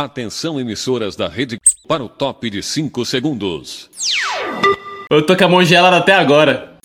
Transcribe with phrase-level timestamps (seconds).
[0.00, 3.90] Atenção emissoras da rede para o top de 5 segundos.
[5.10, 6.76] Eu tô com a mão gelada até agora.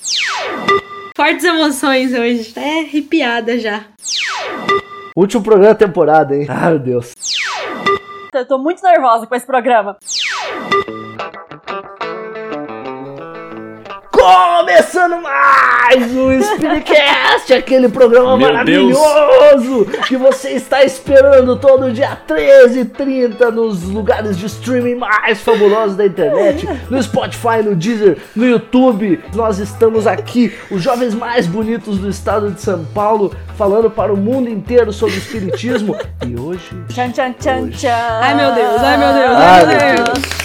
[1.16, 3.86] Fortes emoções hoje, até arrepiada já.
[5.16, 6.48] Último programa da temporada, hein?
[6.50, 7.14] Ai, meu Deus.
[8.34, 9.96] Eu tô muito nervosa com esse programa.
[14.24, 22.80] Começando mais um Spiritcast, aquele programa Meu maravilhoso que você está esperando todo dia 13
[22.80, 28.46] e 30 nos lugares de streaming mais fabulosos da internet, no Spotify, no Deezer, no
[28.46, 29.22] YouTube.
[29.36, 34.16] Nós estamos aqui, os jovens mais bonitos do estado de São Paulo, falando para o
[34.16, 35.98] mundo inteiro sobre o espiritismo.
[36.26, 38.20] E hoje Tchan, tchan, tchan, tchan.
[38.22, 40.44] Ai meu Deus, ai meu Deus, Ai, ai meu meu Deus.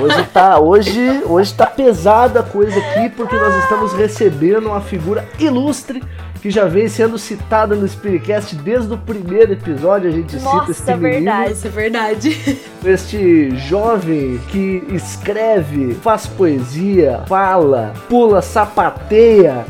[0.00, 5.28] Hoje tá, hoje, hoje tá pesada a coisa aqui porque nós estamos recebendo uma figura
[5.38, 6.02] ilustre
[6.40, 10.08] que já vem sendo citada no Spiritcast desde o primeiro episódio.
[10.08, 11.24] A gente cita Nossa, é verdade.
[11.24, 12.60] menino, Isso é verdade.
[12.82, 19.66] este jovem que escreve, faz poesia, fala, pula, sapateia,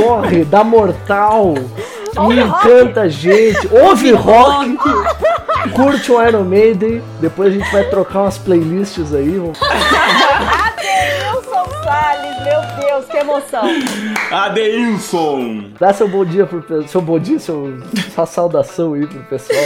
[0.00, 1.54] corre, dá mortal.
[2.14, 4.78] E Ouve encanta a gente, ouve rock,
[5.74, 7.02] curte um Iron Maiden.
[7.20, 9.36] Depois a gente vai trocar umas playlists aí.
[9.36, 9.58] vamos
[13.14, 13.62] que emoção.
[14.30, 15.70] Adeilson!
[15.78, 17.78] Dá seu bom dia pro seu bom dia, seu,
[18.14, 19.64] sua saudação aí pro pessoal.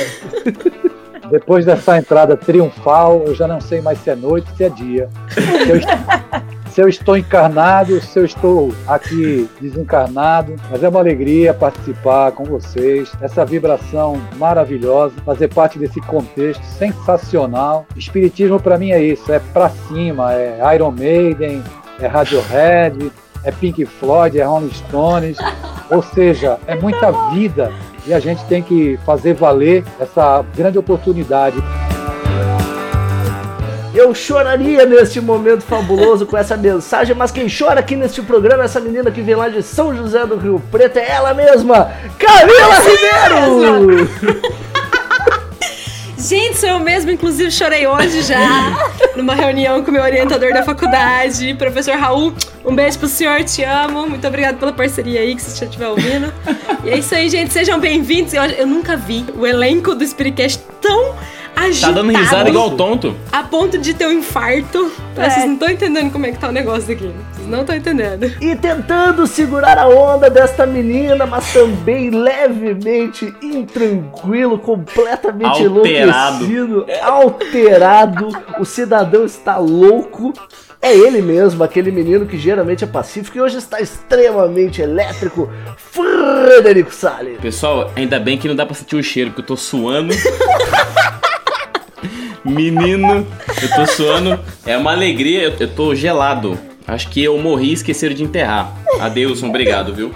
[1.31, 5.09] Depois dessa entrada triunfal, eu já não sei mais se é noite, se é dia.
[5.31, 5.89] Se eu, est-
[6.73, 10.55] se eu estou encarnado, se eu estou aqui desencarnado.
[10.71, 17.87] Mas é uma alegria participar com vocês, essa vibração maravilhosa, fazer parte desse contexto sensacional.
[17.95, 21.63] Espiritismo para mim é isso, é pra cima, é Iron Maiden,
[22.01, 23.11] é Radiohead,
[23.45, 25.39] é Pink Floyd, é Rolling Stones.
[25.91, 27.73] Ou seja, é muita vida
[28.07, 31.57] e a gente tem que fazer valer essa grande oportunidade.
[33.95, 38.67] Eu choraria neste momento fabuloso com essa mensagem, mas quem chora aqui neste programa é
[38.67, 42.79] essa menina que vem lá de São José do Rio Preto, é ela mesma, Camila
[42.81, 44.59] Ribeiro!
[46.19, 48.77] Gente, sou eu mesmo, inclusive chorei hoje já,
[49.15, 52.35] numa reunião com o meu orientador da faculdade, professor Raul.
[52.65, 54.05] Um beijo pro senhor, te amo.
[54.09, 56.33] Muito obrigado pela parceria aí, que você estiver ouvindo.
[56.85, 57.53] E é isso aí, gente.
[57.53, 58.35] Sejam bem-vindos.
[58.35, 61.15] Eu, eu nunca vi o elenco do Spiritcast tão
[61.55, 61.95] Tá agitado.
[61.95, 63.17] dando risada igual tonto.
[63.33, 64.93] A ponto de ter um infarto.
[65.17, 65.29] É.
[65.31, 67.11] Vocês não estão entendendo como é que tá o negócio aqui.
[67.49, 68.31] Não estão entendendo.
[68.41, 76.45] E tentando segurar a onda desta menina, mas também levemente intranquilo, completamente Alterado.
[76.45, 78.29] enlouquecido, alterado.
[78.59, 80.33] O cidadão está louco.
[80.81, 86.95] É ele mesmo, aquele menino que geralmente é pacífico e hoje está extremamente elétrico, Frederico
[86.95, 87.41] Salles.
[87.41, 90.15] Pessoal, ainda bem que não dá pra sentir o cheiro, porque eu tô suando.
[92.45, 93.27] Menino,
[93.61, 94.39] eu tô suando.
[94.65, 96.57] É uma alegria, eu, eu tô gelado.
[96.89, 98.73] Acho que eu morri e esqueceram de enterrar.
[98.99, 100.15] Adeilson, obrigado, viu?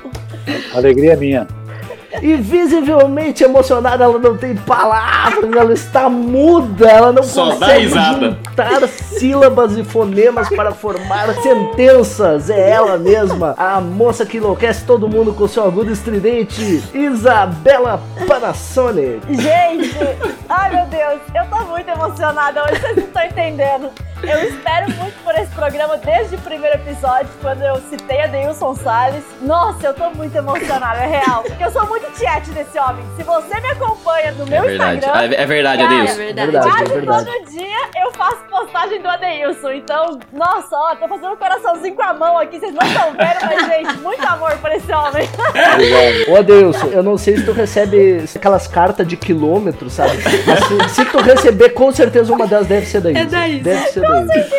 [0.74, 1.46] Alegria minha.
[2.22, 8.88] E visivelmente emocionada, ela não tem palavras, ela está muda, ela não Só consegue juntar
[8.88, 12.48] sílabas e fonemas para formar sentenças.
[12.48, 19.20] É ela mesma, a moça que enlouquece todo mundo com seu agudo estridente, Isabela Panasonic.
[19.28, 19.96] Gente,
[20.48, 23.90] ai meu Deus, eu tô muito emocionada hoje, vocês não estão entendendo.
[24.22, 28.74] Eu espero muito por esse programa desde o primeiro episódio, quando eu citei a Deilson
[28.76, 29.24] Salles.
[29.40, 31.42] Nossa, eu tô muito emocionada, é real.
[31.42, 33.04] Porque eu sou muito tiete desse homem.
[33.16, 34.98] Se você me acompanha no É meu verdade.
[34.98, 36.16] Instagram, É, é verdade, Cara, É Adeilson.
[36.16, 36.50] verdade.
[36.52, 36.68] Verdade.
[36.70, 37.24] Quase é verdade.
[37.24, 39.70] todo dia eu faço postagem do Adeilson.
[39.72, 42.58] Então, nossa, ó, tô fazendo um coraçãozinho com a mão aqui.
[42.60, 45.28] Vocês não estão vendo, mas, gente, muito amor por esse homem.
[46.30, 50.16] Ô Adeilson, eu não sei se tu recebe aquelas cartas de quilômetros, sabe?
[50.46, 53.20] Mas se, se tu receber, com certeza uma delas deve ser da Isa.
[53.20, 53.62] É da Isa.
[53.64, 54.52] Deve ser da Isa.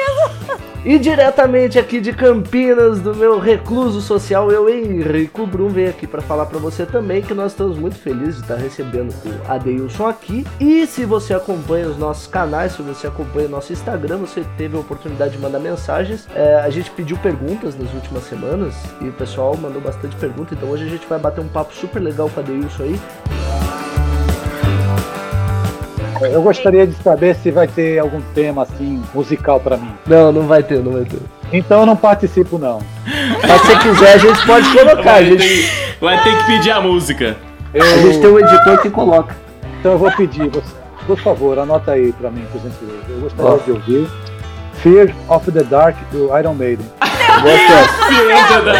[0.86, 6.22] E diretamente aqui de Campinas, do meu recluso social, eu, Henrico Brum, venho aqui para
[6.22, 10.46] falar para você também que nós estamos muito felizes de estar recebendo o Adeilson aqui.
[10.60, 14.76] E se você acompanha os nossos canais, se você acompanha o nosso Instagram, você teve
[14.76, 16.28] a oportunidade de mandar mensagens.
[16.36, 20.68] É, a gente pediu perguntas nas últimas semanas e o pessoal mandou bastante pergunta, então
[20.70, 23.00] hoje a gente vai bater um papo super legal com o Adeilson aí.
[26.32, 29.92] Eu gostaria de saber se vai ter algum tema assim musical para mim.
[30.08, 31.20] Não, não vai ter, não vai ter.
[31.52, 32.82] Então eu não participo não.
[33.48, 35.00] Mas se você quiser, a gente pode colocar.
[35.00, 37.36] A Vai gente, ter, vai ter que pedir a música.
[37.74, 39.36] Eu, a gente tem um editor que coloca.
[39.80, 40.74] Então eu vou pedir, você,
[41.06, 43.04] por favor, anota aí para mim, por gentileza.
[43.10, 43.58] Eu gostaria Ó.
[43.58, 44.10] de ouvir
[44.82, 46.86] Fear of the Dark do Iron Maiden.
[47.42, 48.80] Fear the Dark.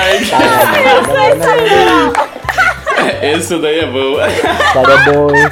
[3.22, 4.16] Esse daí é bom.
[4.74, 5.52] Cara é bom, hein?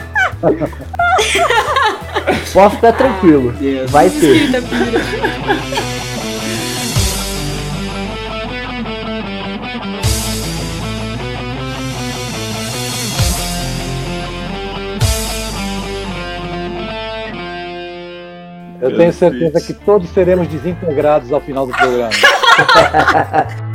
[2.54, 3.54] Pode ficar tranquilo.
[3.90, 4.50] Vai ter.
[4.50, 4.62] Pira.
[18.82, 22.10] Eu tenho certeza que todos seremos desintegrados ao final do programa.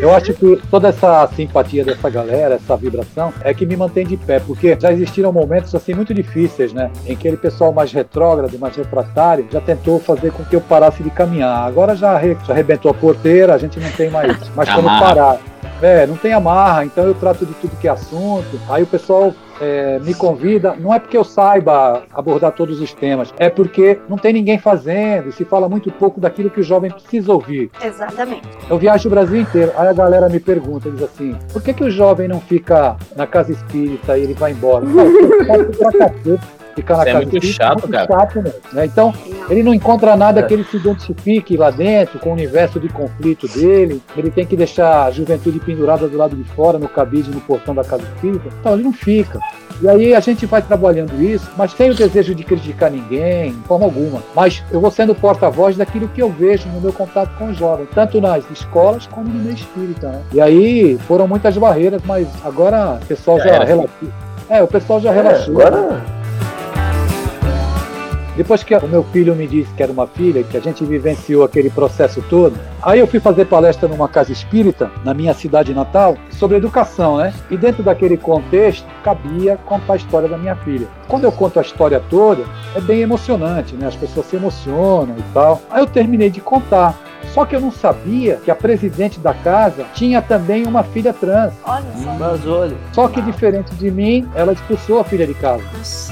[0.00, 4.16] Eu acho que toda essa simpatia dessa galera, essa vibração, é que me mantém de
[4.16, 6.90] pé, porque já existiram momentos assim muito difíceis, né?
[7.04, 11.02] Em que aquele pessoal mais retrógrado, mais refratário, já tentou fazer com que eu parasse
[11.02, 11.66] de caminhar.
[11.66, 15.06] Agora já, arre- já arrebentou a porteira, a gente não tem mais, mais como Amarra.
[15.06, 15.38] parar.
[15.82, 18.60] É, não tem amarra, então eu trato de tudo que é assunto.
[18.68, 23.32] Aí o pessoal é, me convida, não é porque eu saiba abordar todos os temas,
[23.38, 26.90] é porque não tem ninguém fazendo e se fala muito pouco daquilo que o jovem
[26.90, 27.70] precisa ouvir.
[27.82, 28.48] Exatamente.
[28.68, 31.84] Eu viajo o Brasil inteiro, aí a galera me pergunta, diz assim, por que, que
[31.84, 34.84] o jovem não fica na casa espírita e ele vai embora?
[34.84, 35.04] Não,
[35.46, 38.06] pode pra cacete ficar na Isso é casa muito espírita, chato, muito cara.
[38.06, 38.84] chato mesmo, né?
[38.86, 39.14] Então,
[39.48, 43.46] ele não encontra nada que ele se identifique lá dentro, com o universo de conflito
[43.48, 44.00] dele.
[44.16, 47.74] Ele tem que deixar a juventude pendurada do lado de fora, no cabide, no portão
[47.74, 48.48] da casa espírita.
[48.60, 49.38] Então, ele não fica.
[49.82, 53.60] E aí a gente vai trabalhando isso, mas sem o desejo de criticar ninguém, de
[53.66, 54.22] forma alguma.
[54.36, 57.88] Mas eu vou sendo porta-voz daquilo que eu vejo no meu contato com os jovens,
[57.94, 60.08] tanto nas escolas como no meio espírita.
[60.08, 60.22] Né?
[60.34, 63.84] E aí foram muitas barreiras, mas agora o pessoal Já já.
[64.50, 65.60] É, o pessoal já É, relaxou.
[65.62, 66.19] agora.
[68.40, 71.44] Depois que o meu filho me disse que era uma filha, que a gente vivenciou
[71.44, 76.16] aquele processo todo, aí eu fui fazer palestra numa casa espírita, na minha cidade natal,
[76.30, 77.34] sobre educação, né?
[77.50, 80.88] E dentro daquele contexto, cabia contar a história da minha filha.
[81.06, 82.44] Quando eu conto a história toda,
[82.74, 83.86] é bem emocionante, né?
[83.86, 85.60] As pessoas se emocionam e tal.
[85.70, 86.98] Aí eu terminei de contar.
[87.28, 91.52] Só que eu não sabia que a presidente da casa tinha também uma filha trans.
[91.64, 92.12] Olha só.
[92.18, 92.76] Mas olha.
[92.92, 95.62] Só que diferente de mim, ela expulsou a filha de casa.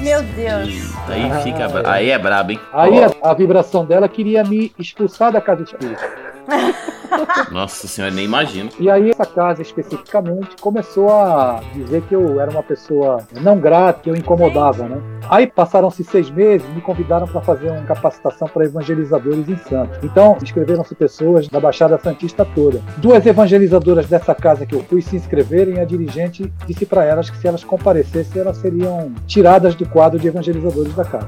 [0.01, 0.69] Meu Deus.
[1.09, 1.67] Eita, Aí fica.
[1.67, 2.59] bra- Aí é brabo, hein?
[2.73, 6.01] Aí a, a vibração dela queria me expulsar da casa espírita.
[7.51, 8.69] Nossa senhora, nem imagino.
[8.79, 14.01] E aí essa casa especificamente começou a dizer que eu era uma pessoa não grata,
[14.01, 15.01] que eu incomodava, né?
[15.29, 19.99] Aí passaram-se seis meses, me convidaram para fazer uma capacitação para evangelizadores em Santos.
[20.03, 22.81] Então inscreveram-se pessoas da Baixada Santista toda.
[22.97, 27.29] Duas evangelizadoras dessa casa que eu fui se inscreverem, e a dirigente disse para elas
[27.29, 31.27] que se elas comparecessem, elas seriam tiradas do quadro de evangelizadores da casa.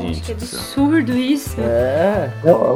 [0.00, 1.56] Gente, que absurdo isso.
[1.60, 2.30] É.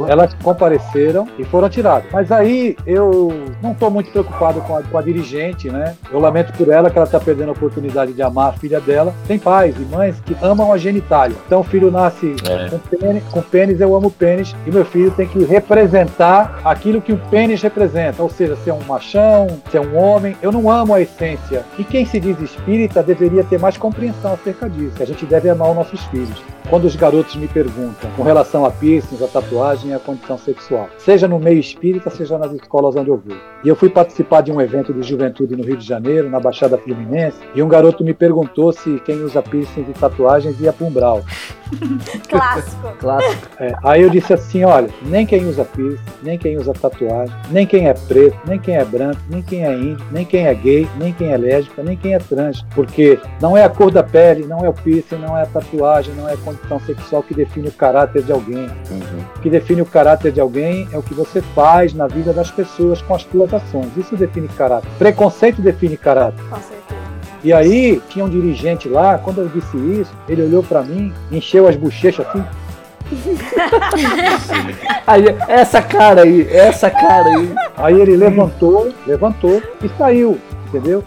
[0.07, 2.09] Elas compareceram e foram tiradas.
[2.11, 2.42] Mas aí
[2.85, 3.31] eu
[3.61, 5.95] não estou muito preocupado com a, com a dirigente, né?
[6.11, 9.13] Eu lamento por ela que ela está perdendo a oportunidade de amar a filha dela.
[9.27, 11.35] Tem pais e mães que amam a genitália.
[11.45, 12.69] Então o filho nasce É.
[12.69, 17.11] com, pênis, com pênis, eu amo pênis, e meu filho tem que representar aquilo que
[17.13, 20.35] o pênis representa, ou seja, ser um machão, ser um homem.
[20.41, 21.63] Eu não amo a essência.
[21.77, 25.01] E quem se diz espírita deveria ter mais compreensão acerca disso.
[25.01, 26.41] A gente deve amar os nossos filhos.
[26.69, 30.89] Quando os garotos me perguntam com relação a piercings, a tatuagem e a condição sexual,
[30.97, 33.37] seja no meio espírita, seja nas escolas onde eu vou.
[33.63, 36.77] E eu fui participar de um evento de juventude no Rio de Janeiro, na Baixada
[36.77, 41.23] Fluminense, e um garoto me perguntou se quem usa piercings e tatuagens ia para umbral.
[42.29, 42.93] Clássico.
[42.99, 43.47] Clássico.
[43.59, 47.65] É, aí eu disse assim, olha, nem quem usa piercing, nem quem usa tatuagem, nem
[47.65, 50.87] quem é preto, nem quem é branco, nem quem é índio, nem quem é gay,
[50.97, 54.45] nem quem é lésbica, nem quem é trans, porque não é a cor da pele,
[54.45, 57.67] não é o piercing, não é a tatuagem, não é a condição sexual que define
[57.67, 58.67] o caráter de alguém.
[58.89, 59.23] Uhum.
[59.35, 62.51] O que define o caráter de alguém é o que você faz na vida das
[62.51, 63.95] pessoas com as suas ações.
[63.97, 64.89] Isso define caráter.
[64.97, 66.43] Preconceito define caráter.
[66.49, 66.82] Com certeza.
[67.43, 71.67] E aí, tinha um dirigente lá, quando eu disse isso, ele olhou pra mim, encheu
[71.67, 72.43] as bochechas assim,
[75.05, 77.53] Aí, essa cara aí, essa cara aí.
[77.77, 80.39] Aí ele levantou, levantou e saiu,
[80.73, 81.03] entendeu?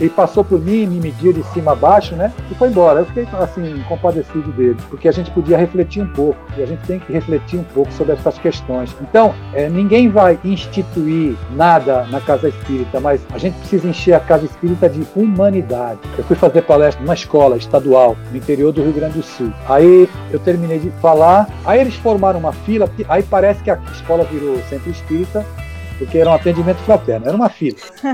[0.00, 2.32] E, passou por mim, me mediu de cima a baixo, né?
[2.50, 3.00] E foi embora.
[3.00, 6.80] Eu fiquei assim, compadecido dele, porque a gente podia refletir um pouco, e a gente
[6.86, 8.94] tem que refletir um pouco sobre essas questões.
[9.00, 14.20] Então, eh, ninguém vai instituir nada na casa espírita, mas a gente precisa encher a
[14.20, 15.98] casa espírita de humanidade.
[16.16, 19.52] Eu fui fazer palestra numa escola estadual no interior do Rio Grande do Sul.
[19.68, 24.24] Aí eu terminei de falar, aí eles formaram uma fila, aí parece que a escola
[24.24, 25.44] virou centro espírita,
[26.00, 27.76] porque era um atendimento fraterno, era uma fila.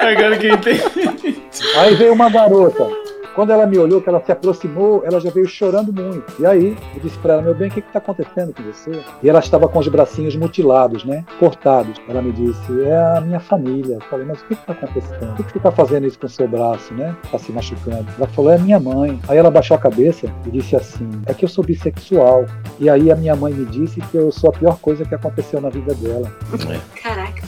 [0.00, 1.42] Agora que entendi.
[1.76, 2.88] Aí veio uma garota.
[3.34, 6.24] Quando ela me olhou, que ela se aproximou, ela já veio chorando muito.
[6.38, 9.02] E aí, eu disse pra ela, meu bem, o que está acontecendo com você?
[9.22, 11.24] E ela estava com os bracinhos mutilados, né?
[11.38, 12.00] Cortados.
[12.08, 13.94] Ela me disse, é a minha família.
[13.94, 15.36] Eu falei, mas o que está acontecendo?
[15.36, 17.16] Por que você está fazendo isso com o seu braço, né?
[17.24, 18.06] Está se machucando.
[18.18, 19.20] Ela falou, é minha mãe.
[19.28, 22.44] Aí ela baixou a cabeça e disse assim, é que eu sou bissexual.
[22.78, 25.60] E aí a minha mãe me disse que eu sou a pior coisa que aconteceu
[25.60, 26.30] na vida dela.
[27.02, 27.42] Caraca.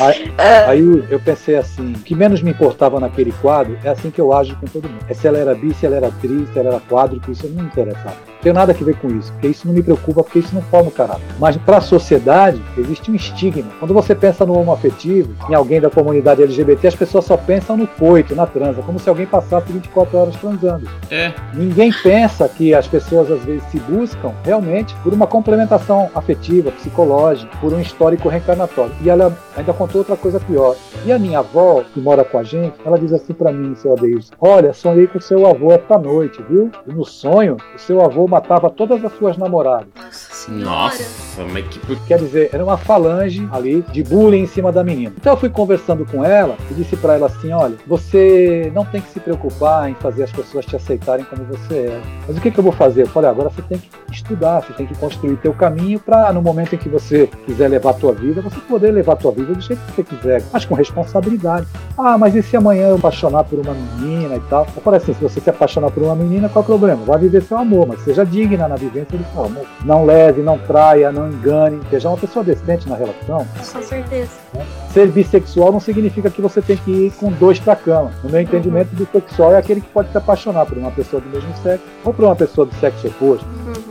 [0.00, 0.32] Aí,
[0.66, 4.32] aí eu pensei assim, o que menos me importava naquele quadro é assim que eu
[4.32, 5.04] ajo com todo mundo.
[5.08, 7.62] É se ela era bi, se ela era atriz, se ela era quadro, isso não
[7.62, 8.27] me interessava.
[8.38, 10.62] Não tenho nada a ver com isso, porque isso não me preocupa, porque isso não
[10.62, 11.24] forma o caráter.
[11.40, 13.70] Mas para a sociedade, existe um estigma.
[13.80, 17.86] Quando você pensa no homoafetivo, em alguém da comunidade LGBT, as pessoas só pensam no
[17.86, 20.88] coito, na transa, como se alguém passasse 24 horas transando.
[21.10, 21.32] É.
[21.52, 27.50] Ninguém pensa que as pessoas às vezes se buscam realmente por uma complementação afetiva, psicológica,
[27.60, 28.94] por um histórico reencarnatório.
[29.02, 30.76] E ela ainda contou outra coisa pior.
[31.04, 33.94] E a minha avó, que mora com a gente, ela diz assim para mim, seu
[33.94, 36.70] Adeus: Olha, sonhei com seu avô esta noite, viu?
[36.86, 39.88] E no sonho, o seu avô matava todas as suas namoradas.
[39.96, 40.64] Nossa senhora.
[40.64, 41.78] Nossa, mas que.
[42.06, 45.12] Quer dizer, era uma falange ali de bullying em cima da menina.
[45.16, 49.00] Então eu fui conversando com ela e disse para ela assim: olha, você não tem
[49.00, 52.00] que se preocupar em fazer as pessoas te aceitarem como você é.
[52.26, 53.02] Mas o que, que eu vou fazer?
[53.02, 56.42] Eu falei: agora você tem que estudar, você tem que construir teu caminho para no
[56.42, 59.54] momento em que você quiser levar a tua vida, você poder levar a tua vida
[59.54, 61.66] do jeito que você quiser, mas com responsabilidade.
[61.96, 64.66] Ah, mas e se amanhã eu apaixonar por uma menina e tal?
[64.74, 67.04] Eu falei assim: se você se apaixonar por uma menina, qual é o problema?
[67.04, 69.64] Vai viver seu amor, mas seja digna na vivência do seu amor.
[69.84, 73.46] Não leve, não traia, não engane, seja uma pessoa decente na relação.
[73.56, 74.30] Com certeza.
[74.92, 78.10] Ser bissexual não significa que você tem que ir com dois pra cama.
[78.22, 81.54] No meu entendimento, bissexual é aquele que pode se apaixonar por uma pessoa do mesmo
[81.62, 83.46] sexo ou por uma pessoa do sexo oposto.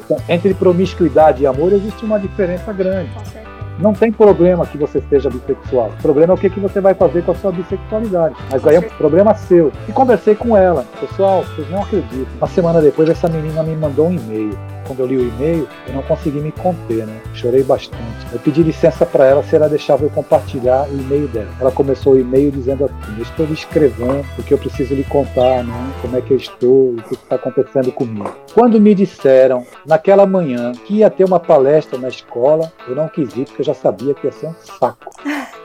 [0.05, 3.11] Então, entre promiscuidade e amor existe uma diferença grande.
[3.11, 3.56] Com certeza.
[3.79, 5.91] Não tem problema que você esteja bissexual.
[5.99, 8.35] O problema é o que, que você vai fazer com a sua bissexualidade.
[8.51, 9.71] Mas aí é um problema seu.
[9.87, 10.85] E conversei com ela.
[10.99, 12.27] Pessoal, vocês não acreditam.
[12.37, 14.57] Uma semana depois, essa menina me mandou um e-mail.
[14.87, 17.21] Quando eu li o e-mail, eu não consegui me conter, né?
[17.33, 18.25] Chorei bastante.
[18.31, 21.49] Eu pedi licença para ela se ela deixava eu compartilhar o e-mail dela.
[21.59, 25.93] Ela começou o e-mail dizendo assim: estou lhe escrevendo porque eu preciso lhe contar, né?
[26.01, 28.33] Como é que eu estou, o que está acontecendo comigo.
[28.53, 33.35] Quando me disseram, naquela manhã, que ia ter uma palestra na escola, eu não quis
[33.35, 35.09] ir porque eu já sabia que ia ser um saco.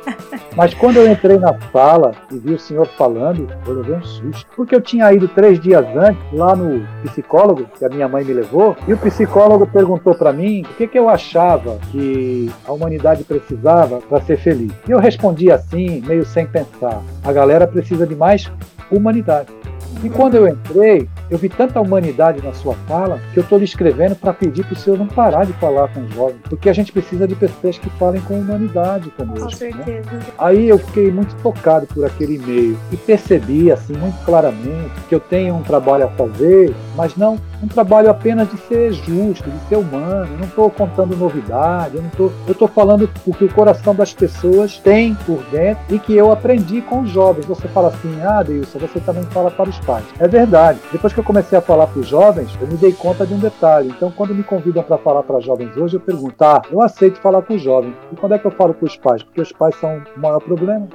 [0.55, 4.47] Mas quando eu entrei na sala e vi o senhor falando, eu levei um susto.
[4.55, 8.33] Porque eu tinha ido três dias antes lá no psicólogo, que a minha mãe me
[8.33, 13.25] levou, e o psicólogo perguntou para mim o que, que eu achava que a humanidade
[13.25, 14.73] precisava para ser feliz.
[14.87, 18.51] E eu respondi assim, meio sem pensar: a galera precisa de mais
[18.91, 19.62] humanidade.
[20.03, 23.65] E quando eu entrei, eu vi tanta humanidade na sua fala que eu estou lhe
[23.65, 26.73] escrevendo para pedir para o senhor não parar de falar com os jovens, porque a
[26.73, 29.41] gente precisa de pessoas que falem com humanidade conosco.
[29.41, 29.57] Com né?
[29.57, 30.21] certeza.
[30.39, 35.21] Aí eu fiquei muito tocado por aquele e-mail e percebi assim muito claramente que eu
[35.21, 39.77] tenho um trabalho a fazer, mas não um trabalho apenas de ser justo, de ser
[39.77, 40.33] humano.
[40.33, 43.95] Eu não estou contando novidade, eu não tô, eu estou falando o que o coração
[43.95, 47.47] das pessoas tem por dentro e que eu aprendi com os jovens.
[47.47, 50.05] Você fala assim, ah, Deilson, você também fala para os pais.
[50.19, 50.81] É verdade.
[50.91, 53.39] Depois que eu comecei a falar para os jovens, eu me dei conta de um
[53.39, 53.93] detalhe.
[53.97, 57.43] Então, quando me convidam para falar para jovens hoje, eu pergunto, tá, eu aceito falar
[57.43, 57.95] com os jovens.
[58.13, 59.23] E quando é que eu falo com os pais?
[59.23, 60.89] Porque os pais são o maior problema.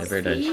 [0.00, 0.48] É verdade.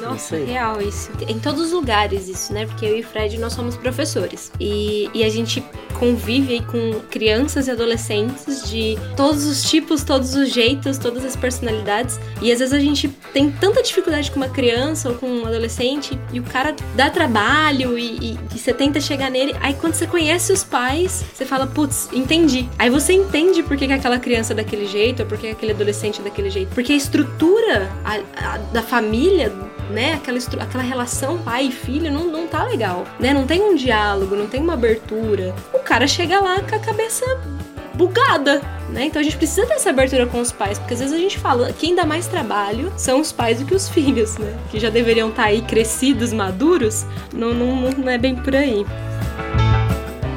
[0.00, 1.10] Nossa, Isso real isso.
[1.28, 2.66] Em todos os lugares isso, né?
[2.66, 4.50] Porque eu e o Fred, nós somos professores.
[4.60, 5.62] E, e a gente
[5.98, 11.36] convive aí com crianças e adolescentes de todos os tipos, todos os jeitos, todas as
[11.36, 12.18] personalidades.
[12.40, 16.18] E às vezes a gente tem tanta dificuldade com uma criança ou com um adolescente
[16.32, 19.54] e o cara dá trabalho e, e, e você tenta chegar nele.
[19.60, 22.68] Aí quando você conhece os pais, você fala, putz, entendi.
[22.78, 25.72] Aí você entende por que, que aquela criança é daquele jeito ou por que aquele
[25.72, 26.70] adolescente é daquele jeito.
[26.74, 29.52] Porque a estrutura a- a- da família
[29.90, 33.34] né, aquela, aquela relação pai e filho não, não tá legal, né?
[33.34, 35.54] Não tem um diálogo, não tem uma abertura.
[35.74, 37.24] O cara chega lá com a cabeça
[37.94, 39.04] bugada, né?
[39.04, 41.72] Então a gente precisa dessa abertura com os pais, porque às vezes a gente fala
[41.72, 44.56] quem dá mais trabalho são os pais do que os filhos, né?
[44.70, 48.86] Que já deveriam estar aí crescidos, maduros, não, não, não é bem por aí.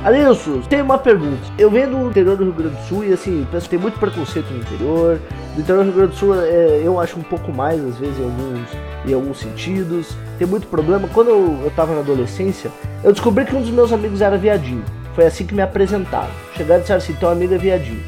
[0.03, 1.41] Adilson, tem uma pergunta.
[1.57, 3.97] Eu venho do interior do Rio Grande do Sul e assim, penso que tem muito
[3.97, 5.17] preconceito no interior.
[5.55, 8.19] Do interior do Rio Grande do Sul é, eu acho um pouco mais, às vezes,
[8.19, 8.67] em alguns,
[9.05, 10.15] em alguns sentidos.
[10.37, 11.07] Tem muito problema.
[11.13, 12.71] Quando eu, eu tava na adolescência,
[13.03, 14.83] eu descobri que um dos meus amigos era viadinho.
[15.15, 16.31] Foi assim que me apresentaram.
[16.55, 18.03] Chegaram e disseram assim, teu amigo é viadinho.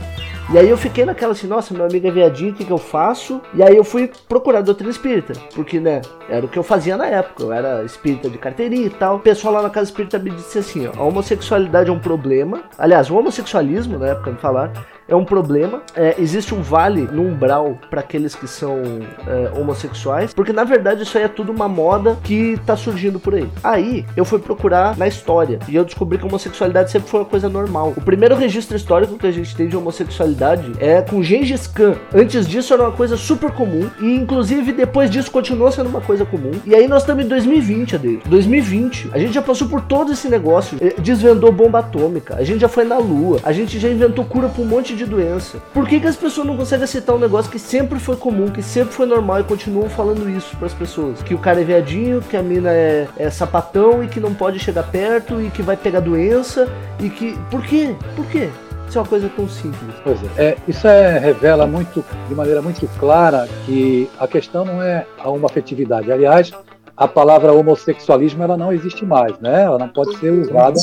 [0.54, 2.78] E aí eu fiquei naquela assim, nossa, meu amigo é viadinho, o que, que eu
[2.78, 3.42] faço?
[3.56, 7.08] E aí eu fui procurar doutrina espírita, porque, né, era o que eu fazia na
[7.08, 9.16] época, eu era espírita de carteirinha e tal.
[9.16, 12.62] O pessoal lá na casa espírita me disse assim, ó, a homossexualidade é um problema.
[12.78, 14.74] Aliás, o homossexualismo, na época me falaram,
[15.08, 15.82] é um problema.
[15.96, 18.82] É, existe um vale no umbral para aqueles que são
[19.28, 23.36] é, homossexuais, porque na verdade isso aí é tudo uma moda que tá surgindo por
[23.36, 23.48] aí.
[23.64, 27.26] Aí eu fui procurar na história e eu descobri que a homossexualidade sempre foi uma
[27.26, 27.94] coisa normal.
[27.96, 31.96] O primeiro registro histórico que a gente tem de homossexualidade é com Gengis Khan.
[32.14, 36.26] Antes disso era uma coisa super comum e inclusive depois disso continuou sendo uma coisa
[36.26, 36.52] comum.
[36.66, 38.24] E aí nós estamos em 2020, Adeus.
[38.26, 39.10] 2020.
[39.14, 42.68] A gente já passou por todo esse negócio, eh, desvendou bomba atômica, a gente já
[42.68, 45.60] foi na lua, a gente já inventou cura pra um monte de doença.
[45.74, 48.62] Por que, que as pessoas não conseguem aceitar um negócio que sempre foi comum, que
[48.62, 51.22] sempre foi normal e continuam falando isso para as pessoas?
[51.22, 54.60] Que o cara é viadinho, que a mina é, é sapatão e que não pode
[54.60, 56.68] chegar perto e que vai pegar doença
[57.00, 57.38] e que.
[57.50, 57.96] Por quê?
[58.16, 58.50] Por quê?
[58.88, 59.96] Isso é uma coisa tão simples.
[60.04, 60.44] Pois é.
[60.44, 65.30] é isso é, revela muito, de maneira muito clara que a questão não é a
[65.30, 66.12] uma afetividade.
[66.12, 66.52] Aliás,
[66.98, 69.64] a palavra homossexualismo ela não existe mais, né?
[69.64, 70.80] Ela não pode ser usada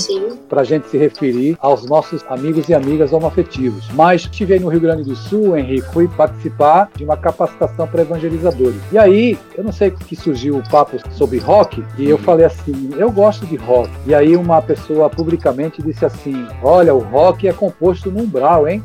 [0.49, 3.89] para a gente se referir aos nossos amigos e amigas homoafetivos.
[3.93, 8.03] Mas estive aí no Rio Grande do Sul, Henrique, fui participar de uma capacitação para
[8.03, 8.81] evangelizadores.
[8.93, 12.91] E aí, eu não sei que surgiu o papo sobre rock, e eu falei assim,
[12.97, 13.91] eu gosto de rock.
[14.07, 18.83] E aí uma pessoa publicamente disse assim, olha, o rock é composto no umbral, hein?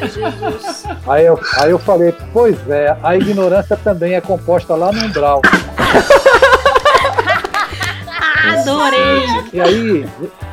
[0.00, 0.84] Ai, Jesus.
[1.06, 5.42] Aí eu, aí eu falei, pois é, a ignorância também é composta lá no umbral.
[8.48, 9.26] Adorei!
[9.52, 10.08] E aí,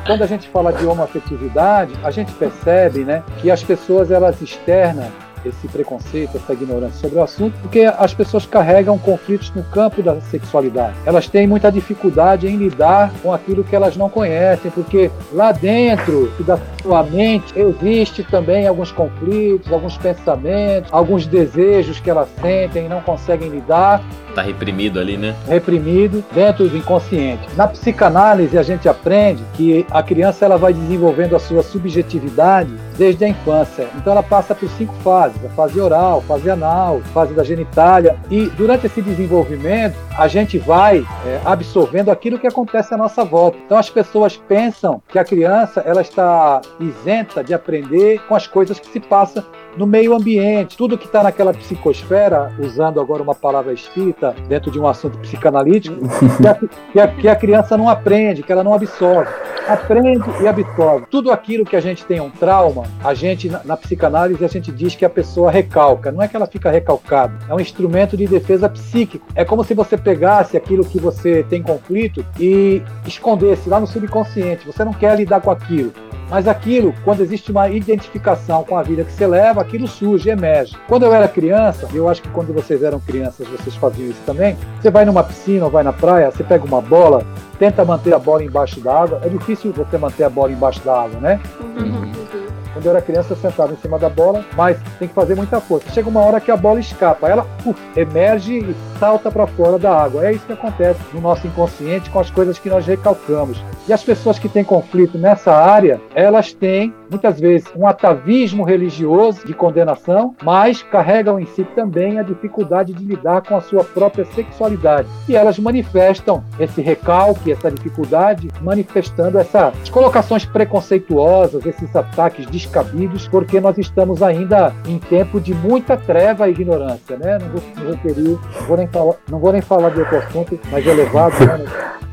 [0.06, 5.10] quando a gente fala de homoafetividade, a gente percebe né, que as pessoas elas externam
[5.48, 10.20] esse preconceito, essa ignorância sobre o assunto, porque as pessoas carregam conflitos no campo da
[10.20, 10.94] sexualidade.
[11.04, 16.32] Elas têm muita dificuldade em lidar com aquilo que elas não conhecem, porque lá dentro
[16.40, 22.88] da sua mente existe também alguns conflitos, alguns pensamentos, alguns desejos que elas sentem e
[22.88, 24.02] não conseguem lidar.
[24.34, 25.34] Tá reprimido ali, né?
[25.48, 27.42] Reprimido dentro do inconsciente.
[27.56, 33.24] Na psicanálise a gente aprende que a criança ela vai desenvolvendo a sua subjetividade desde
[33.24, 33.88] a infância.
[33.96, 38.16] Então ela passa por cinco fases: a fase oral, fase anal, fase da genitália.
[38.30, 43.58] E durante esse desenvolvimento, a gente vai é, absorvendo aquilo que acontece à nossa volta.
[43.64, 48.78] Então as pessoas pensam que a criança ela está isenta de aprender com as coisas
[48.78, 49.44] que se passam
[49.76, 54.80] no meio ambiente, tudo que está naquela psicosfera, usando agora uma palavra espírita dentro de
[54.80, 55.96] um assunto psicanalítico,
[56.40, 59.30] que a, que, a, que a, criança não aprende, que ela não absorve.
[59.68, 61.06] Aprende e absorve.
[61.10, 64.72] Tudo aquilo que a gente tem um trauma, a gente, na, na psicanálise, a gente
[64.72, 66.12] diz que a pessoa recalca.
[66.12, 69.26] Não é que ela fica recalcada, é um instrumento de defesa psíquico.
[69.34, 74.66] É como se você pegasse aquilo que você tem conflito e escondesse lá no subconsciente.
[74.66, 75.92] Você não quer lidar com aquilo.
[76.28, 80.76] Mas aquilo, quando existe uma identificação com a vida que você leva, aquilo surge, emerge.
[80.88, 84.56] Quando eu era criança, eu acho que quando vocês eram crianças, vocês faziam isso também.
[84.80, 87.24] Você vai numa piscina ou vai na praia, você pega uma bola,
[87.58, 89.20] tenta manter a bola embaixo da água.
[89.24, 91.40] É difícil você manter a bola embaixo da água, né?
[91.60, 92.45] Uhum.
[92.76, 95.58] Quando eu era criança, eu sentava em cima da bola, mas tem que fazer muita
[95.62, 95.90] força.
[95.94, 99.98] Chega uma hora que a bola escapa, ela uf, emerge e salta para fora da
[99.98, 100.26] água.
[100.26, 103.64] É isso que acontece no nosso inconsciente com as coisas que nós recalcamos.
[103.88, 109.46] E as pessoas que têm conflito nessa área, elas têm muitas vezes um atavismo religioso
[109.46, 114.24] de condenação, mas carregam em si também a dificuldade de lidar com a sua própria
[114.24, 115.08] sexualidade.
[115.28, 123.60] E elas manifestam esse recalque, essa dificuldade, manifestando essas colocações preconceituosas, esses ataques descabidos, porque
[123.60, 127.38] nós estamos ainda em tempo de muita treva e ignorância, né?
[127.38, 130.58] Não vou me referir, não vou nem falar, não vou nem falar de outro assunto
[130.70, 131.64] mais elevado, né?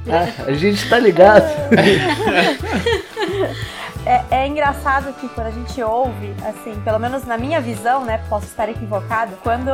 [0.10, 1.46] Ah, a gente tá ligado.
[4.06, 8.22] É, é, engraçado que quando a gente ouve, assim, pelo menos na minha visão, né,
[8.28, 9.72] posso estar equivocado, quando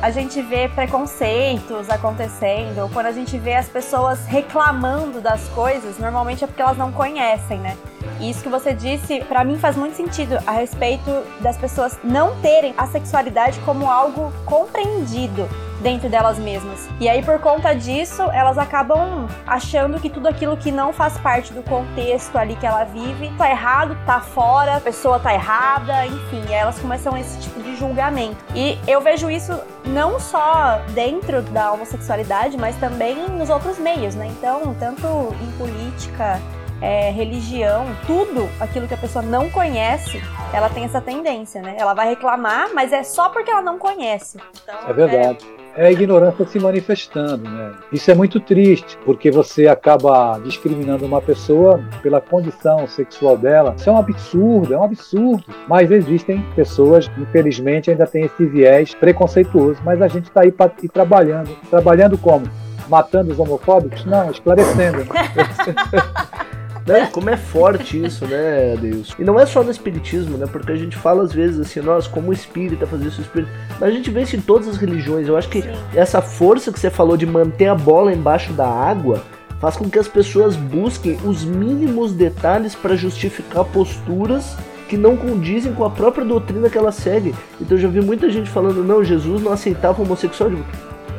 [0.00, 5.98] a gente vê preconceitos acontecendo, ou quando a gente vê as pessoas reclamando das coisas,
[5.98, 7.76] normalmente é porque elas não conhecem, né?
[8.18, 11.10] E isso que você disse, para mim faz muito sentido a respeito
[11.40, 15.46] das pessoas não terem a sexualidade como algo compreendido
[15.80, 16.88] dentro delas mesmas.
[17.00, 21.52] E aí, por conta disso, elas acabam achando que tudo aquilo que não faz parte
[21.52, 26.42] do contexto ali que ela vive tá errado, tá fora, a pessoa tá errada, enfim.
[26.48, 28.36] E aí elas começam esse tipo de julgamento.
[28.54, 34.26] E eu vejo isso não só dentro da homossexualidade, mas também nos outros meios, né?
[34.26, 35.06] Então, tanto
[35.42, 36.40] em política,
[36.80, 41.74] é, religião, tudo aquilo que a pessoa não conhece, ela tem essa tendência, né?
[41.78, 44.38] Ela vai reclamar, mas é só porque ela não conhece.
[44.62, 45.46] Então, é verdade.
[45.46, 47.72] É é a ignorância se manifestando, né?
[47.92, 53.74] Isso é muito triste, porque você acaba discriminando uma pessoa pela condição sexual dela.
[53.76, 55.44] Isso é um absurdo, é um absurdo.
[55.68, 60.70] Mas existem pessoas, infelizmente, ainda tem esse viés preconceituoso, mas a gente está aí pra,
[60.82, 61.50] ir trabalhando.
[61.68, 62.46] Trabalhando como?
[62.88, 64.04] Matando os homofóbicos?
[64.04, 65.04] Não, esclarecendo.
[66.86, 67.08] Né?
[67.12, 69.14] Como é forte isso, né, Deus?
[69.18, 70.46] E não é só no espiritismo, né?
[70.46, 73.50] Porque a gente fala às vezes assim, nós, como espírita, fazer isso espírita.
[73.80, 75.26] Mas a gente vê isso em todas as religiões.
[75.26, 75.72] Eu acho que Sim.
[75.94, 79.24] essa força que você falou de manter a bola embaixo da água
[79.60, 84.56] faz com que as pessoas busquem os mínimos detalhes para justificar posturas
[84.88, 87.34] que não condizem com a própria doutrina que ela segue.
[87.60, 90.52] Então eu já vi muita gente falando, não, Jesus não aceitava homossexual.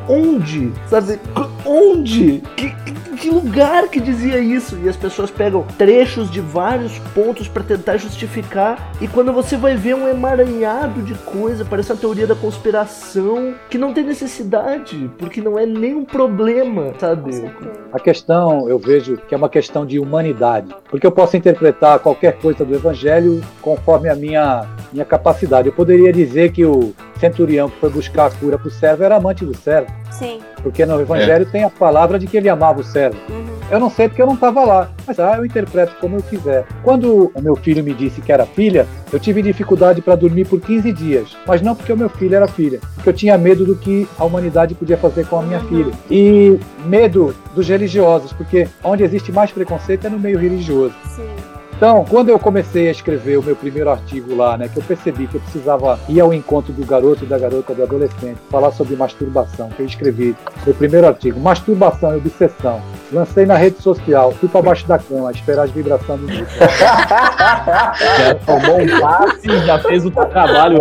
[0.08, 0.72] Onde?
[0.88, 1.20] Sabe?
[1.68, 2.42] Onde?
[2.56, 2.74] Que,
[3.18, 4.78] que, lugar que dizia isso?
[4.82, 8.94] E as pessoas pegam trechos de vários pontos para tentar justificar.
[9.02, 13.78] E quando você vai ver um emaranhado de coisa, parece uma teoria da conspiração que
[13.78, 17.52] não tem necessidade, porque não é nenhum problema, sabe?
[17.92, 22.38] A questão, eu vejo que é uma questão de humanidade, porque eu posso interpretar qualquer
[22.38, 25.68] coisa do Evangelho conforme a minha, minha capacidade.
[25.68, 29.18] Eu poderia dizer que o centurião que foi buscar a cura para o servo era
[29.18, 30.40] amante do servo, Sim.
[30.68, 33.18] Porque no Evangelho tem a palavra de que ele amava o servo.
[33.30, 33.46] Uhum.
[33.72, 36.66] Eu não sei porque eu não estava lá, mas ah, eu interpreto como eu quiser.
[36.84, 40.60] Quando o meu filho me disse que era filha, eu tive dificuldade para dormir por
[40.60, 43.76] 15 dias, mas não porque o meu filho era filha, porque eu tinha medo do
[43.76, 45.92] que a humanidade podia fazer com a minha filha.
[46.12, 50.96] E medo dos religiosos, porque onde existe mais preconceito é no meio religioso.
[51.16, 51.57] Sim.
[51.78, 55.28] Então, quando eu comecei a escrever o meu primeiro artigo lá, né, que eu percebi
[55.28, 58.96] que eu precisava ir ao encontro do garoto e da garota, do adolescente, falar sobre
[58.96, 60.36] masturbação, que eu escrevi
[60.66, 62.82] meu primeiro artigo, masturbação e obsessão.
[63.12, 66.46] Lancei na rede social, fui para baixo da cama, esperar as vibrações do disco.
[66.60, 70.80] Já tomou um passe, já fez o trabalho.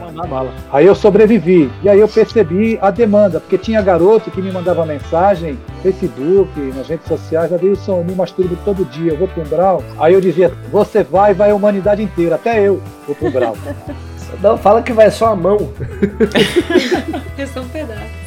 [0.00, 0.52] Mandar bala.
[0.72, 1.70] Aí eu sobrevivi.
[1.82, 6.88] E aí eu percebi a demanda, porque tinha garoto que me mandava mensagem, Facebook, nas
[6.88, 9.82] redes sociais, Adilson, eu me masturbo todo dia, eu vou pro Umbral.
[9.98, 13.56] Aí eu dizia, você vai, vai a humanidade inteira, até eu vou pro Umbral.
[14.42, 15.70] Não, fala que vai só a mão.
[17.38, 18.23] É só um pedaço.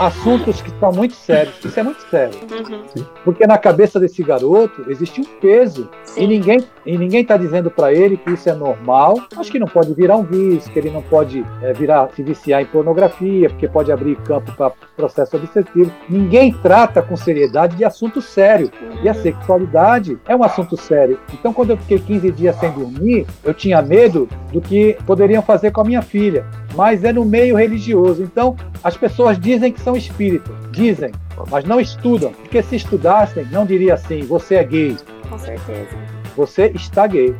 [0.00, 2.34] Assuntos que são muito sérios, isso é muito sério.
[2.50, 3.04] Uhum.
[3.22, 5.90] Porque na cabeça desse garoto existe um peso.
[6.16, 9.14] E ninguém e ninguém está dizendo para ele que isso é normal.
[9.36, 12.62] Acho que não pode virar um vício, que ele não pode é, virar se viciar
[12.62, 15.92] em pornografia, porque pode abrir campo para processo obsessivo.
[16.08, 18.70] Ninguém trata com seriedade de assunto sério.
[19.02, 21.20] E a sexualidade é um assunto sério.
[21.32, 25.70] Então, quando eu fiquei 15 dias sem dormir, eu tinha medo do que poderiam fazer
[25.70, 26.46] com a minha filha.
[26.74, 28.22] Mas é no meio religioso.
[28.22, 30.54] Então, as pessoas dizem que são espíritas.
[30.70, 31.12] Dizem,
[31.50, 32.32] mas não estudam.
[32.32, 34.96] Porque se estudassem, não diria assim: você é gay.
[35.28, 35.96] Com certeza.
[36.36, 37.34] Você está gay.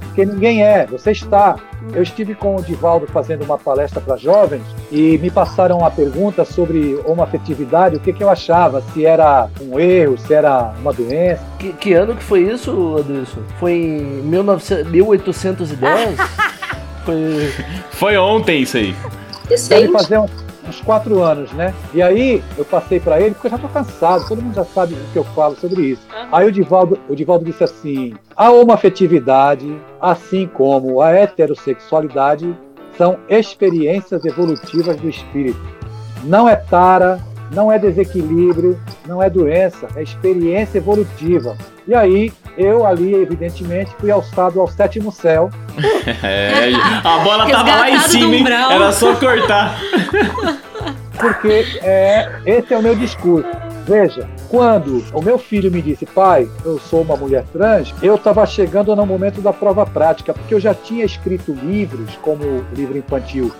[0.00, 1.56] Porque ninguém é, você está.
[1.92, 6.44] Eu estive com o Divaldo fazendo uma palestra para jovens e me passaram uma pergunta
[6.44, 11.42] sobre homoafetividade, o que, que eu achava, se era um erro, se era uma doença.
[11.58, 13.40] Que, que ano que foi isso, Adilson?
[13.58, 16.18] Foi em 1900 1810?
[17.92, 18.16] foi.
[18.16, 18.94] Ontem isso aí.
[19.42, 19.92] Deve Recente.
[19.92, 20.30] fazer uns,
[20.68, 21.74] uns quatro anos, né?
[21.92, 24.94] E aí eu passei para ele, porque eu já tô cansado, todo mundo já sabe
[24.94, 26.02] o que eu falo sobre isso.
[26.30, 32.56] Aí o Divaldo, o Divaldo disse assim: a homoafetividade, assim como a heterossexualidade,
[32.96, 35.60] são experiências evolutivas do espírito.
[36.24, 37.20] Não é tara,
[37.52, 41.56] não é desequilíbrio, não é doença, é experiência evolutiva.
[41.86, 45.50] E aí, eu ali, evidentemente, fui alçado ao sétimo céu.
[46.22, 46.72] É,
[47.04, 48.48] a bola tava lá em cima.
[48.48, 49.78] Era só cortar.
[51.18, 53.48] porque é, esse é o meu discurso.
[53.84, 58.44] Veja, quando o meu filho me disse, pai, eu sou uma mulher trans, eu estava
[58.46, 62.96] chegando no momento da prova prática, porque eu já tinha escrito livros, como o livro
[62.96, 63.52] infantil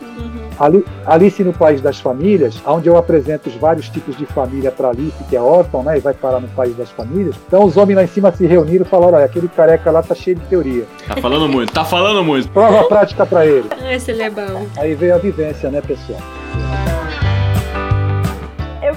[0.58, 4.90] Ali- Alice no País das Famílias, onde eu apresento os vários tipos de família para
[4.90, 7.34] Alice, que é órfã, né, e vai parar no País das Famílias.
[7.46, 10.14] Então os homens lá em cima se reuniram e falaram, olha, aquele careca lá tá
[10.14, 10.84] cheio de teoria.
[11.08, 12.48] Tá falando muito, tá falando muito.
[12.50, 13.68] Prova prática para ele.
[13.90, 14.66] Esse ele é bom.
[14.76, 16.20] Aí veio a vivência, né, pessoal?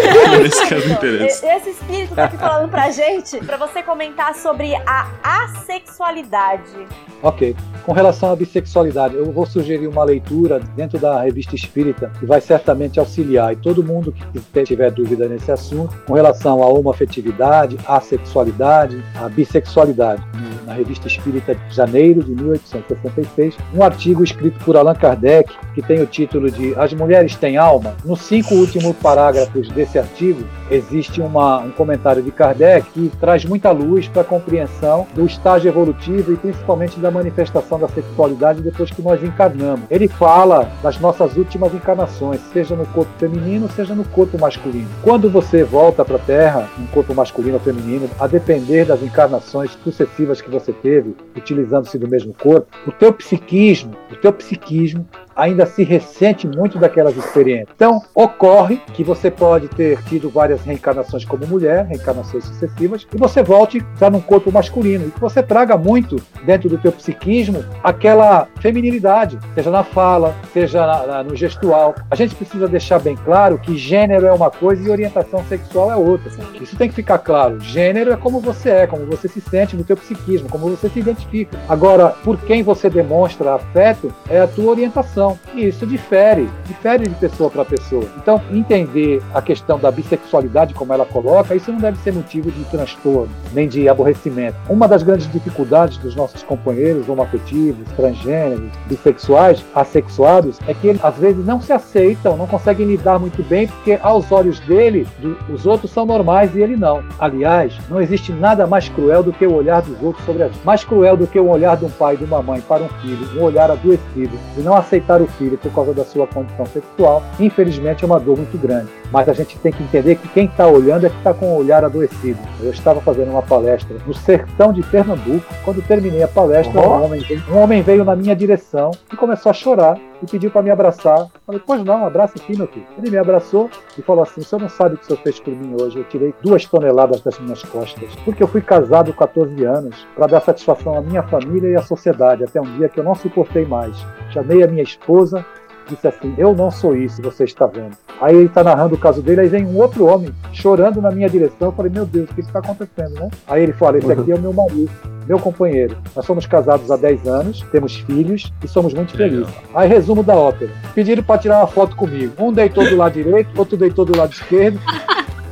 [0.67, 1.45] Caso não interessa.
[1.55, 6.87] Esse espírito tá aqui falando pra gente, pra você comentar sobre a assexualidade.
[7.21, 7.55] Ok.
[7.85, 12.39] Com relação à bissexualidade, eu vou sugerir uma leitura dentro da revista Espírita que vai
[12.39, 17.99] certamente auxiliar e todo mundo que tiver dúvida nesse assunto com relação à homoafetividade, à
[17.99, 20.23] sexualidade, à bissexualidade.
[20.65, 26.01] Na revista Espírita de janeiro de 1866, um artigo escrito por Allan Kardec que tem
[26.01, 31.59] o título de As Mulheres Têm Alma, nos cinco últimos parágrafos desse artigo, existe uma,
[31.59, 36.37] um comentário de Kardec que traz muita luz para a compreensão do estágio evolutivo e
[36.37, 39.81] principalmente da manifestação da sexualidade depois que nós encarnamos.
[39.89, 44.87] Ele fala das nossas últimas encarnações, seja no corpo feminino, seja no corpo masculino.
[45.01, 49.71] Quando você volta para a Terra, um corpo masculino ou feminino, a depender das encarnações
[49.83, 55.65] sucessivas que você teve, utilizando-se do mesmo corpo, o teu psiquismo, o teu psiquismo ainda
[55.65, 57.69] se ressente muito daquelas experiências.
[57.75, 63.41] Então, ocorre que você pode ter tido várias reencarnações como mulher, reencarnações sucessivas, e você
[63.41, 66.15] volte já num corpo masculino, e que você traga muito
[66.45, 71.95] dentro do teu psiquismo aquela feminilidade, seja na fala, seja na, na, no gestual.
[72.09, 75.95] A gente precisa deixar bem claro que gênero é uma coisa e orientação sexual é
[75.95, 76.31] outra.
[76.61, 77.59] Isso tem que ficar claro.
[77.59, 80.99] Gênero é como você é, como você se sente no teu psiquismo, como você se
[80.99, 81.57] identifica.
[81.67, 85.22] Agora, por quem você demonstra afeto é a tua orientação
[85.53, 88.05] e isso difere, difere de pessoa para pessoa.
[88.17, 92.63] Então, entender a questão da bissexualidade, como ela coloca, isso não deve ser motivo de
[92.65, 94.57] transtorno, nem de aborrecimento.
[94.69, 101.15] Uma das grandes dificuldades dos nossos companheiros homoafetivos, transgêneros, bissexuais, assexuados, é que eles às
[101.17, 105.07] vezes não se aceitam, não conseguem lidar muito bem, porque aos olhos dele,
[105.49, 107.03] os outros são normais e ele não.
[107.19, 110.63] Aliás, não existe nada mais cruel do que o olhar dos outros sobre a gente.
[110.65, 112.89] Mais cruel do que o olhar de um pai e de uma mãe para um
[112.89, 117.23] filho, um olhar adoecido, e não aceitar o filho por causa da sua condição sexual,
[117.39, 118.89] infelizmente é uma dor muito grande.
[119.11, 121.57] Mas a gente tem que entender que quem está olhando é que está com o
[121.57, 122.39] olhar adoecido.
[122.61, 125.45] Eu estava fazendo uma palestra no sertão de Pernambuco.
[125.63, 129.53] Quando terminei a palestra, um, homem, um homem veio na minha direção e começou a
[129.53, 131.27] chorar e pediu para me abraçar.
[131.45, 132.53] Falei, pois não, abraça aqui.
[132.97, 135.53] Ele me abraçou e falou assim: senhor não sabe o que o senhor fez por
[135.53, 135.97] mim hoje.
[135.99, 140.41] Eu tirei duas toneladas das minhas costas, porque eu fui casado 14 anos para dar
[140.41, 143.95] satisfação à minha família e à sociedade, até um dia que eu não suportei mais.
[144.31, 145.45] Chamei a minha esposa
[145.89, 147.95] disse assim: Eu não sou isso, você está vendo.
[148.21, 151.29] Aí ele está narrando o caso dele, aí vem um outro homem chorando na minha
[151.29, 151.69] direção.
[151.69, 153.29] Eu falei: Meu Deus, o que está acontecendo, né?
[153.47, 154.91] Aí ele fala: Esse aqui é o meu marido,
[155.27, 155.97] meu companheiro.
[156.15, 159.53] Nós somos casados há 10 anos, temos filhos e somos muito felizes.
[159.73, 162.33] Aí, resumo da ópera: pediram para tirar uma foto comigo.
[162.37, 164.79] Um deitou do lado direito, outro deitou do lado esquerdo.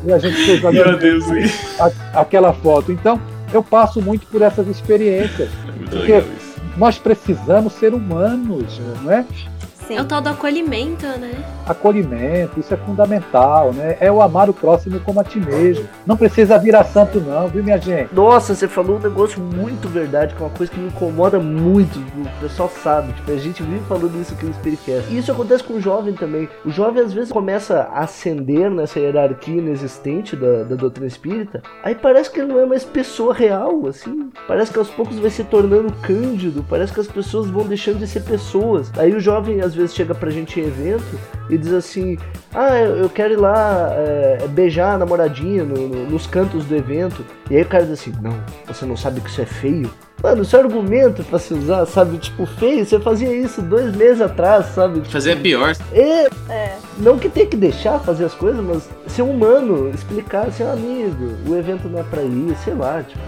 [0.03, 1.25] E a gente fez a, meu Deus,
[1.79, 2.91] a, aquela foto.
[2.91, 3.21] Então,
[3.53, 5.49] eu passo muito por essas experiências.
[5.77, 6.23] Muito porque
[6.77, 9.25] nós precisamos ser humanos, não é?
[9.87, 9.97] Sim.
[9.97, 11.43] É o tal do acolhimento, né?
[11.65, 13.97] Acolhimento, isso é fundamental, né?
[13.99, 15.87] É o amar o próximo como a ti mesmo.
[16.05, 18.13] Não precisa virar santo, não, viu, minha gente?
[18.13, 21.99] Nossa, você falou um negócio muito verdade, que é uma coisa que me incomoda muito.
[21.99, 25.13] O pessoal sabe, tipo, a gente vive falando isso aqui no Spiritcast.
[25.13, 26.49] E isso acontece com o jovem também.
[26.65, 31.95] O jovem às vezes começa a ascender nessa hierarquia inexistente da, da doutrina espírita, aí
[31.95, 34.29] parece que ele não é mais pessoa real, assim.
[34.47, 38.07] Parece que aos poucos vai se tornando cândido, parece que as pessoas vão deixando de
[38.07, 38.91] ser pessoas.
[38.97, 42.17] Aí o jovem às vezes vezes chega pra gente em evento e diz assim:
[42.53, 47.25] Ah, eu quero ir lá é, beijar a namoradinha no, no, nos cantos do evento.
[47.49, 48.33] E aí o cara diz assim: Não,
[48.65, 49.91] você não sabe que isso é feio?
[50.21, 52.19] Mano, isso é argumento pra se usar, sabe?
[52.19, 55.01] Tipo, feio, você fazia isso dois meses atrás, sabe?
[55.09, 55.75] Fazia pior.
[55.91, 56.77] É, é.
[56.99, 61.55] Não que tenha que deixar fazer as coisas, mas ser humano, explicar, assim, amigo, o
[61.55, 63.21] evento não é pra ir, sei lá, tipo.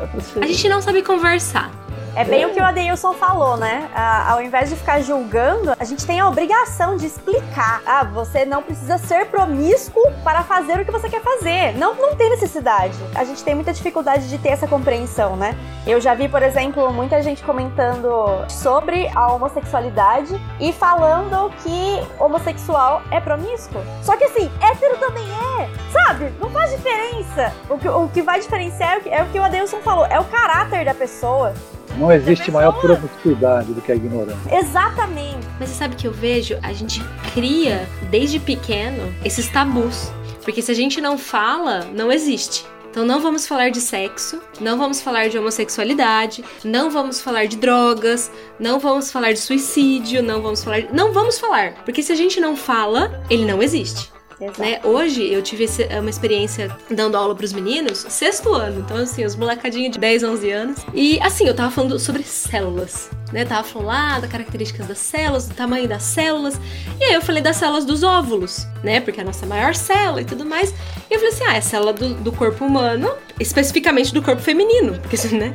[0.00, 0.44] É pra ser...
[0.44, 1.81] A gente não sabe conversar.
[2.14, 3.88] É bem o que o Adeilson falou, né?
[3.94, 7.80] Ah, ao invés de ficar julgando, a gente tem a obrigação de explicar.
[7.86, 11.74] Ah, você não precisa ser promíscuo para fazer o que você quer fazer.
[11.78, 12.98] Não, não tem necessidade.
[13.14, 15.56] A gente tem muita dificuldade de ter essa compreensão, né?
[15.86, 23.02] Eu já vi, por exemplo, muita gente comentando sobre a homossexualidade e falando que homossexual
[23.10, 23.80] é promíscuo.
[24.02, 25.24] Só que assim, hétero também
[25.58, 26.30] é, sabe?
[26.38, 27.54] Não faz diferença.
[27.70, 30.20] O que, o que vai diferenciar é o que, é o que o falou, é
[30.20, 31.54] o caráter da pessoa.
[31.98, 34.56] Não existe maior promiscuidade do que a ignorância.
[34.56, 35.46] Exatamente.
[35.58, 36.58] Mas você sabe que eu vejo?
[36.62, 37.02] A gente
[37.34, 40.10] cria, desde pequeno, esses tabus.
[40.42, 42.66] Porque se a gente não fala, não existe.
[42.90, 47.56] Então não vamos falar de sexo, não vamos falar de homossexualidade, não vamos falar de
[47.56, 52.14] drogas, não vamos falar de suicídio, não vamos falar, não vamos falar, porque se a
[52.14, 54.12] gente não fala, ele não existe.
[54.58, 54.80] Né?
[54.82, 55.66] Hoje eu tive
[55.98, 60.50] uma experiência dando aula pros meninos, sexto ano, então assim, os molecadinhos de 10, 11
[60.50, 60.86] anos.
[60.92, 63.44] E assim, eu tava falando sobre células, né?
[63.44, 66.60] Tava falando lá das características das células, do tamanho das células.
[67.00, 69.00] E aí eu falei das células dos óvulos, né?
[69.00, 70.74] Porque é a nossa maior célula e tudo mais.
[71.10, 74.98] E eu falei assim: ah, é célula do, do corpo humano, especificamente do corpo feminino,
[75.00, 75.54] porque né?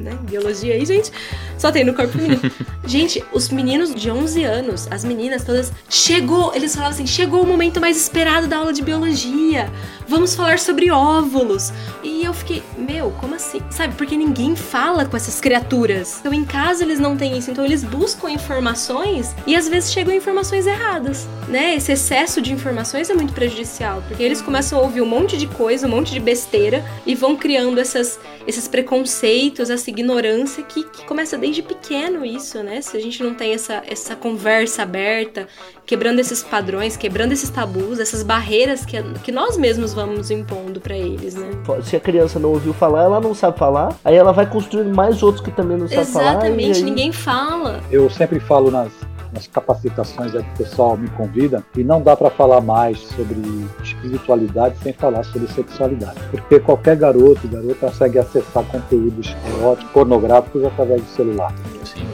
[0.00, 0.16] Né?
[0.22, 1.10] Biologia aí, gente,
[1.56, 2.40] só tem no corpo feminino.
[2.86, 7.46] gente, os meninos de 11 anos, as meninas todas, chegou, eles falavam assim, chegou o
[7.46, 9.70] momento mais esperado da aula de biologia.
[10.08, 11.72] Vamos falar sobre óvulos.
[12.02, 13.60] E eu fiquei, meu, como assim?
[13.70, 16.18] Sabe, porque ninguém fala com essas criaturas.
[16.20, 20.14] Então em casa eles não têm isso, então eles buscam informações e às vezes chegam
[20.14, 21.74] informações erradas, né?
[21.76, 25.46] Esse excesso de informações é muito prejudicial, porque eles começam a ouvir um monte de
[25.46, 31.04] coisa, um monte de besteira e vão criando essas, esses preconceitos, essa ignorância que, que
[31.04, 32.80] começa desde pequeno isso, né?
[32.80, 35.46] Se a gente não tem essa, essa conversa aberta,
[35.88, 40.94] quebrando esses padrões, quebrando esses tabus, essas barreiras que, que nós mesmos vamos impondo para
[40.94, 41.50] eles, né?
[41.82, 45.22] Se a criança não ouviu falar, ela não sabe falar, aí ela vai construindo mais
[45.22, 46.32] outros que também não sabem falar.
[46.32, 46.84] Exatamente, aí...
[46.84, 47.80] ninguém fala.
[47.90, 48.92] Eu sempre falo nas,
[49.32, 53.36] nas capacitações aí que o pessoal me convida, e não dá para falar mais sobre
[53.82, 56.18] espiritualidade sem falar sobre sexualidade.
[56.30, 61.52] Porque qualquer garoto e garota consegue acessar conteúdos eróticos, pornográficos através do celular.
[61.84, 62.06] Sim,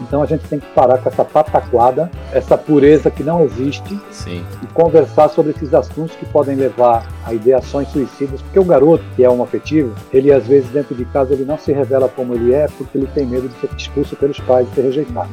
[0.00, 4.44] Então a gente tem que parar com essa pataquada, essa pureza que não existe sim.
[4.62, 9.22] e conversar sobre esses assuntos que podem levar a ideações suicidas, porque o garoto que
[9.22, 12.52] é um afetivo, ele às vezes dentro de casa ele não se revela como ele
[12.54, 15.28] é porque ele tem medo de ser expulso pelos pais e ser rejeitado.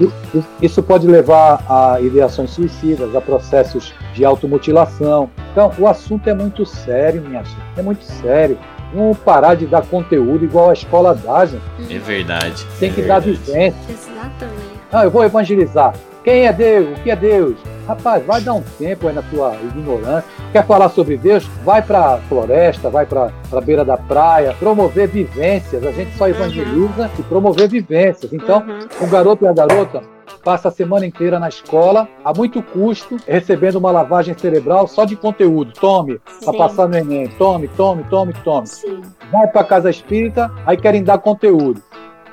[0.00, 5.30] E- Isso pode levar a ideações suicidas, a processos de automutilação.
[5.52, 7.56] Então, o assunto é muito sério, minha gente.
[7.76, 8.58] É muito sério.
[8.92, 11.62] Vamos parar de dar conteúdo igual a escola dá, gente.
[11.88, 12.66] É verdade.
[12.80, 13.52] Tem é que dar verdade.
[13.52, 13.78] vivência.
[13.88, 14.80] Exatamente.
[14.90, 15.94] Ah, eu vou evangelizar.
[16.24, 16.98] Quem é Deus?
[16.98, 17.54] O que é Deus?
[17.86, 20.24] Rapaz, vai dar um tempo aí na tua ignorância.
[20.50, 21.44] Quer falar sobre Deus?
[21.64, 25.86] Vai pra floresta, vai pra, pra beira da praia, promover vivências.
[25.86, 28.32] A gente só evangeliza e promover vivências.
[28.32, 28.88] Então, Uhum.
[29.02, 30.13] o garoto e a garota
[30.44, 35.16] passa a semana inteira na escola, a muito custo, recebendo uma lavagem cerebral só de
[35.16, 35.72] conteúdo.
[35.72, 36.58] Tome, pra Sim.
[36.58, 37.28] passar no Enem.
[37.28, 38.66] Tome, tome, tome, tome.
[38.66, 39.00] Sim.
[39.32, 41.82] Vai pra casa espírita, aí querem dar conteúdo.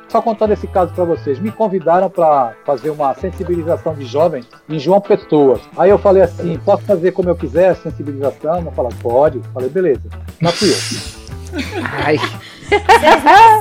[0.10, 4.78] Só contando esse caso para vocês, me convidaram para fazer uma sensibilização de jovens em
[4.78, 5.58] João Pessoa.
[5.78, 8.62] Aí eu falei assim, posso fazer como eu quiser a sensibilização?
[8.62, 9.38] Eu falei, pode.
[9.38, 10.02] Eu falei, beleza.
[10.42, 10.76] Não fui eu.
[12.06, 12.18] Ai,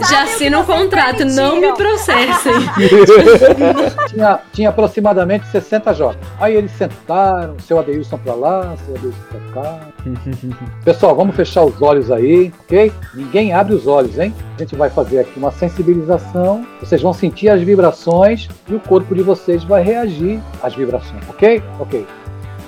[0.08, 2.52] Já assina um contrato, não me processem.
[4.08, 6.20] tinha, tinha aproximadamente 60 jovens.
[6.40, 9.80] Aí eles sentaram, seu Adeilson pra lá, seu Adeilson pra cá.
[10.84, 12.92] Pessoal, vamos fechar os olhos aí, ok?
[13.14, 14.34] Ninguém abre os olhos, hein?
[14.56, 16.66] A gente vai fazer aqui uma sensibilização.
[16.80, 21.62] Vocês vão sentir as vibrações e o corpo de vocês vai reagir às vibrações, ok?
[21.78, 22.06] Ok.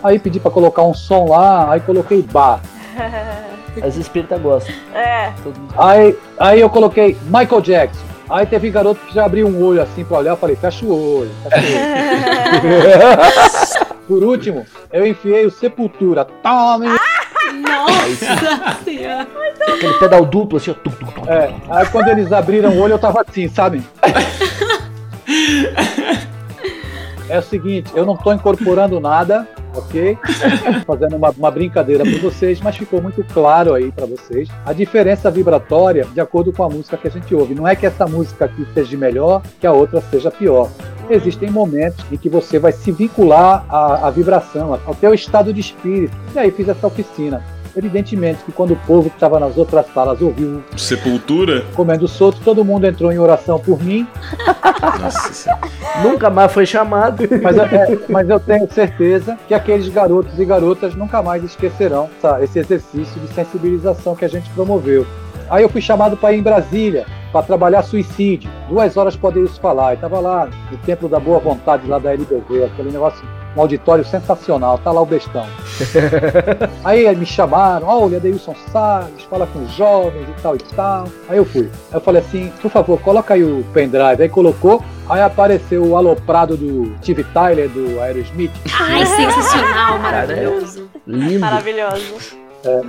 [0.03, 2.61] Aí pedi pra colocar um som lá, aí coloquei bar.
[3.81, 4.75] as espíritas gostam.
[4.95, 5.33] É.
[5.77, 8.05] Aí, aí eu coloquei Michael Jackson.
[8.29, 11.19] Aí teve garoto que já abriu um olho assim pra olhar, eu falei, fecha o
[11.19, 13.93] olho, fecha o olho.
[14.09, 16.25] Por último, eu enfiei o Sepultura.
[16.25, 16.89] Tome!
[17.53, 19.29] Nossa senhora.
[19.61, 20.75] Aquele pedal duplo assim, ó.
[20.75, 21.31] tum, tum, tum.
[21.31, 23.83] É, aí quando eles abriram o olho, eu tava assim, sabe?
[27.33, 30.19] É o seguinte, eu não tô incorporando nada, ok?
[30.87, 35.31] Fazendo uma, uma brincadeira para vocês, mas ficou muito claro aí para vocês a diferença
[35.31, 37.55] vibratória de acordo com a música que a gente ouve.
[37.55, 40.69] Não é que essa música aqui seja melhor, que a outra seja pior.
[41.09, 45.61] Existem momentos em que você vai se vincular à, à vibração, ao teu estado de
[45.61, 46.15] espírito.
[46.35, 47.43] E aí fiz essa oficina.
[47.77, 51.65] Evidentemente que quando o povo que estava nas outras salas ouviu Sepultura?
[51.75, 54.07] comendo solto, todo mundo entrou em oração por mim,
[55.01, 55.59] Nossa.
[56.03, 57.23] Nunca mais foi chamado.
[57.43, 62.09] mas, eu- é, mas eu tenho certeza que aqueles garotos e garotas nunca mais esquecerão
[62.21, 65.07] tá, esse exercício de sensibilização que a gente promoveu.
[65.51, 68.51] Aí eu fui chamado para ir em Brasília para trabalhar suicídio.
[68.69, 69.95] Duas horas poder isso falar.
[69.95, 73.23] E tava lá no Templo da Boa Vontade, lá da LBV, aquele negócio,
[73.57, 74.79] um auditório sensacional.
[74.79, 75.47] Tá lá o bestão.
[76.85, 81.09] Aí me chamaram, olha, Deilson Salles, fala com os jovens e tal e tal.
[81.29, 81.71] Aí eu fui.
[81.91, 84.23] Aí eu falei assim, por favor, coloca aí o pendrive.
[84.23, 88.53] Aí colocou, aí apareceu o aloprado do Steve Tyler, do Aerosmith.
[88.79, 90.91] Ai, sensacional, maravilhoso.
[91.07, 91.41] Lindo.
[91.41, 92.37] Maravilhoso.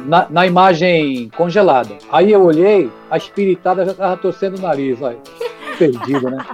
[0.06, 1.95] na, na imagem congelada.
[2.12, 5.17] Aí eu olhei, a espiritada já tava torcendo o nariz, olha.
[5.77, 6.45] Perdido, né?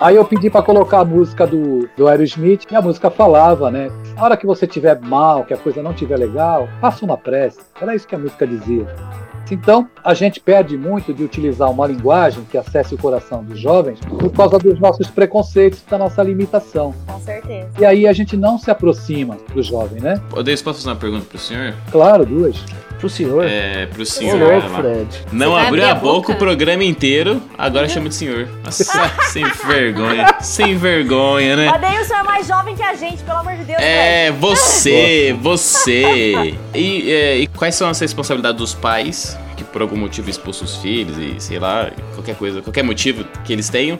[0.00, 3.90] Aí eu pedi pra colocar a música do, do Aerosmith e a música falava, né?
[4.16, 7.60] A hora que você tiver mal, que a coisa não tiver legal, faça uma prece.
[7.80, 8.86] Era isso que a música dizia.
[9.50, 14.00] Então, a gente perde muito de utilizar uma linguagem que acesse o coração dos jovens
[14.00, 16.92] por causa dos nossos preconceitos, da nossa limitação.
[17.06, 17.68] Com certeza.
[17.78, 20.20] E aí a gente não se aproxima do jovem, né?
[20.34, 21.74] Ô, Deus, posso fazer uma pergunta pro senhor?
[21.92, 22.56] Claro, duas.
[23.06, 23.44] Pro senhor.
[23.44, 24.38] É, pro Ô, senhor.
[24.38, 24.78] louco, olha lá.
[24.80, 25.08] Fred.
[25.32, 26.32] Não Você abriu a boca boca?
[26.32, 28.48] o programa inteiro, agora chama de senhor.
[28.64, 28.84] Nossa,
[29.30, 30.34] sem vergonha.
[30.40, 31.68] Sem vergonha, né?
[31.68, 33.80] Adeilson é mais jovem que a gente, pelo amor de Deus.
[33.80, 36.56] É, você, você.
[36.74, 40.76] E, é, e quais são as responsabilidades dos pais que por algum motivo expulsam os
[40.76, 43.98] filhos e sei lá, qualquer coisa, qualquer motivo que eles tenham?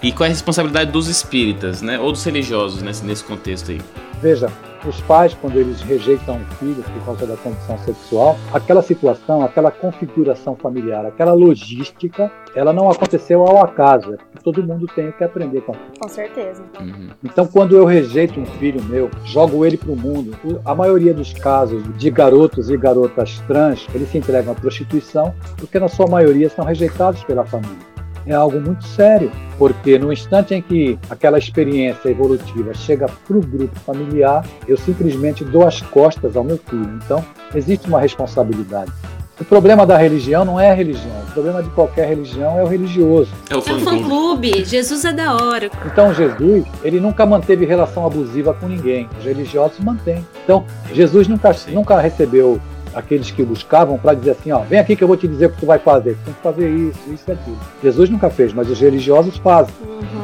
[0.00, 1.98] E qual é a responsabilidade dos espíritas, né?
[1.98, 3.80] Ou dos religiosos nesse, nesse contexto aí?
[4.22, 4.48] Veja,
[4.86, 9.70] os pais, quando eles rejeitam o filho por causa da condição sexual, aquela situação, aquela
[9.70, 14.14] configuração familiar, aquela logística, ela não aconteceu ao acaso.
[14.14, 15.72] É todo mundo tem que aprender com.
[15.98, 16.62] Com certeza.
[16.80, 17.10] Uhum.
[17.24, 21.32] Então, quando eu rejeito um filho meu, jogo ele para o mundo, a maioria dos
[21.32, 26.48] casos de garotos e garotas trans, eles se entregam à prostituição, porque na sua maioria
[26.50, 27.87] são rejeitados pela família.
[28.28, 33.40] É algo muito sério, porque no instante em que aquela experiência evolutiva chega para o
[33.40, 37.00] grupo familiar, eu simplesmente dou as costas ao meu filho.
[37.02, 37.24] Então,
[37.54, 38.92] existe uma responsabilidade.
[39.40, 42.66] O problema da religião não é a religião, o problema de qualquer religião é o
[42.66, 43.30] religioso.
[43.48, 44.50] É o É um fã fã clube.
[44.50, 44.64] clube.
[44.64, 45.70] Jesus é da hora.
[45.86, 49.08] Então Jesus, ele nunca manteve relação abusiva com ninguém.
[49.18, 50.26] Os religiosos mantêm.
[50.42, 52.60] Então Jesus nunca, nunca recebeu
[52.94, 55.50] aqueles que buscavam para dizer assim, ó, vem aqui que eu vou te dizer o
[55.50, 56.14] que tu vai fazer.
[56.14, 57.58] Tu tem que fazer isso, isso e aquilo.
[57.82, 59.74] Jesus nunca fez, mas os religiosos fazem.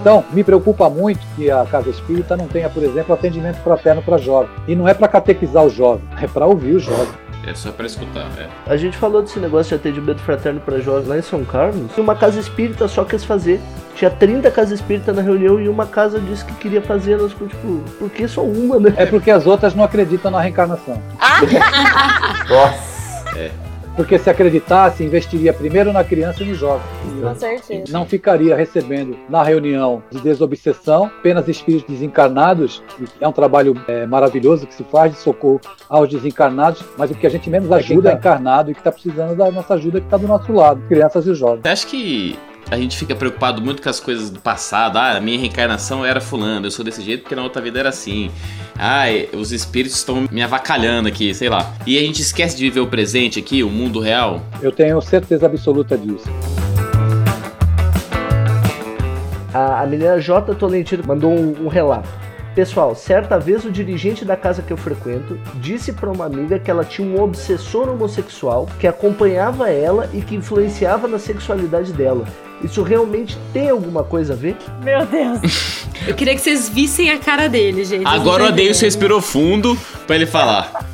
[0.00, 4.18] Então, me preocupa muito que a Casa Espírita não tenha, por exemplo, atendimento fraterno para
[4.18, 4.50] jovem.
[4.68, 7.23] E não é para catequizar o jovem, é para ouvir o jovem.
[7.46, 8.48] É só pra escutar, é.
[8.66, 11.90] A gente falou desse negócio de atendimento fraterno para jovens lá em São Carlos.
[11.96, 13.60] E uma casa espírita só quis fazer.
[13.94, 17.12] Tinha 30 casas espíritas na reunião e uma casa disse que queria fazer.
[17.12, 18.94] Elas tipo, por que só uma, né?
[18.96, 21.00] É porque as outras não acreditam na reencarnação.
[22.48, 22.93] Nossa.
[23.96, 26.84] Porque se acreditasse, investiria primeiro na criança e no jovem.
[27.22, 27.92] Com certeza.
[27.92, 32.82] não ficaria recebendo na reunião de desobsessão apenas espíritos desencarnados.
[33.00, 37.14] e É um trabalho é, maravilhoso que se faz de socorro aos desencarnados, mas o
[37.14, 40.06] que a gente menos ajuda é encarnado e que está precisando da nossa ajuda que
[40.06, 41.64] está do nosso lado, crianças e jovens.
[41.64, 42.36] Acha que
[42.70, 44.96] a gente fica preocupado muito com as coisas do passado?
[44.96, 47.88] Ah, a minha reencarnação era fulano, eu sou desse jeito porque na outra vida era
[47.88, 48.30] assim.
[48.78, 49.04] Ah,
[49.36, 51.74] os espíritos estão me avacalhando aqui, sei lá.
[51.86, 54.42] E a gente esquece de viver o presente aqui, o mundo real.
[54.60, 56.28] Eu tenho certeza absoluta disso.
[59.52, 60.54] A, a menina J.
[60.54, 62.08] Tolentino mandou um, um relato.
[62.54, 66.70] Pessoal, certa vez o dirigente da casa que eu frequento disse pra uma amiga que
[66.70, 72.24] ela tinha um obsessor homossexual que acompanhava ela e que influenciava na sexualidade dela.
[72.62, 74.56] Isso realmente tem alguma coisa a ver?
[74.82, 75.84] Meu Deus.
[76.06, 78.06] Eu queria que vocês vissem a cara dele, gente.
[78.06, 78.72] Agora o entendem.
[78.72, 79.76] respirou fundo
[80.06, 80.86] pra ele falar.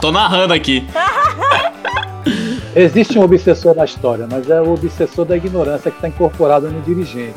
[0.00, 0.84] Tô narrando aqui.
[2.74, 6.80] Existe um obsessor na história, mas é o obsessor da ignorância que está incorporado no
[6.80, 7.34] dirigente.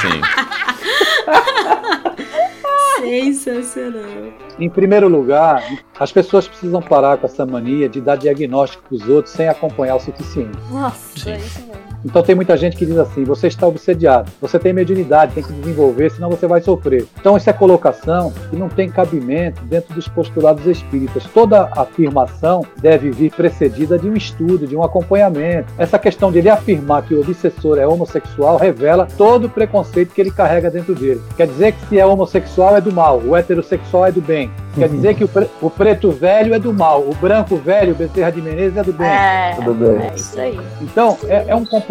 [0.00, 0.20] Sim.
[3.34, 4.32] Sensacional.
[4.58, 5.62] Em primeiro lugar,
[5.98, 9.96] as pessoas precisam parar com essa mania de dar diagnóstico para os outros sem acompanhar
[9.96, 10.56] o suficiente.
[10.70, 11.30] Nossa, Sim.
[11.32, 11.89] é isso mesmo.
[12.04, 15.52] Então tem muita gente que diz assim: você está obsediado, você tem mediunidade, tem que
[15.52, 17.06] desenvolver, senão você vai sofrer.
[17.20, 21.24] Então isso é colocação que não tem cabimento dentro dos postulados espíritas.
[21.34, 25.72] Toda afirmação deve vir precedida de um estudo, de um acompanhamento.
[25.78, 30.20] Essa questão de ele afirmar que o obsessor é homossexual revela todo o preconceito que
[30.20, 31.20] ele carrega dentro dele.
[31.36, 34.50] Quer dizer que se é homossexual é do mal, o heterossexual é do bem.
[34.74, 37.94] Quer dizer que o, pre- o preto velho é do mal, o branco velho, o
[37.96, 39.08] Bezerra de Menezes é do bem.
[39.08, 40.06] É, Tudo bem.
[40.06, 40.60] é isso aí.
[40.80, 41.89] Então, é, é um comportamento,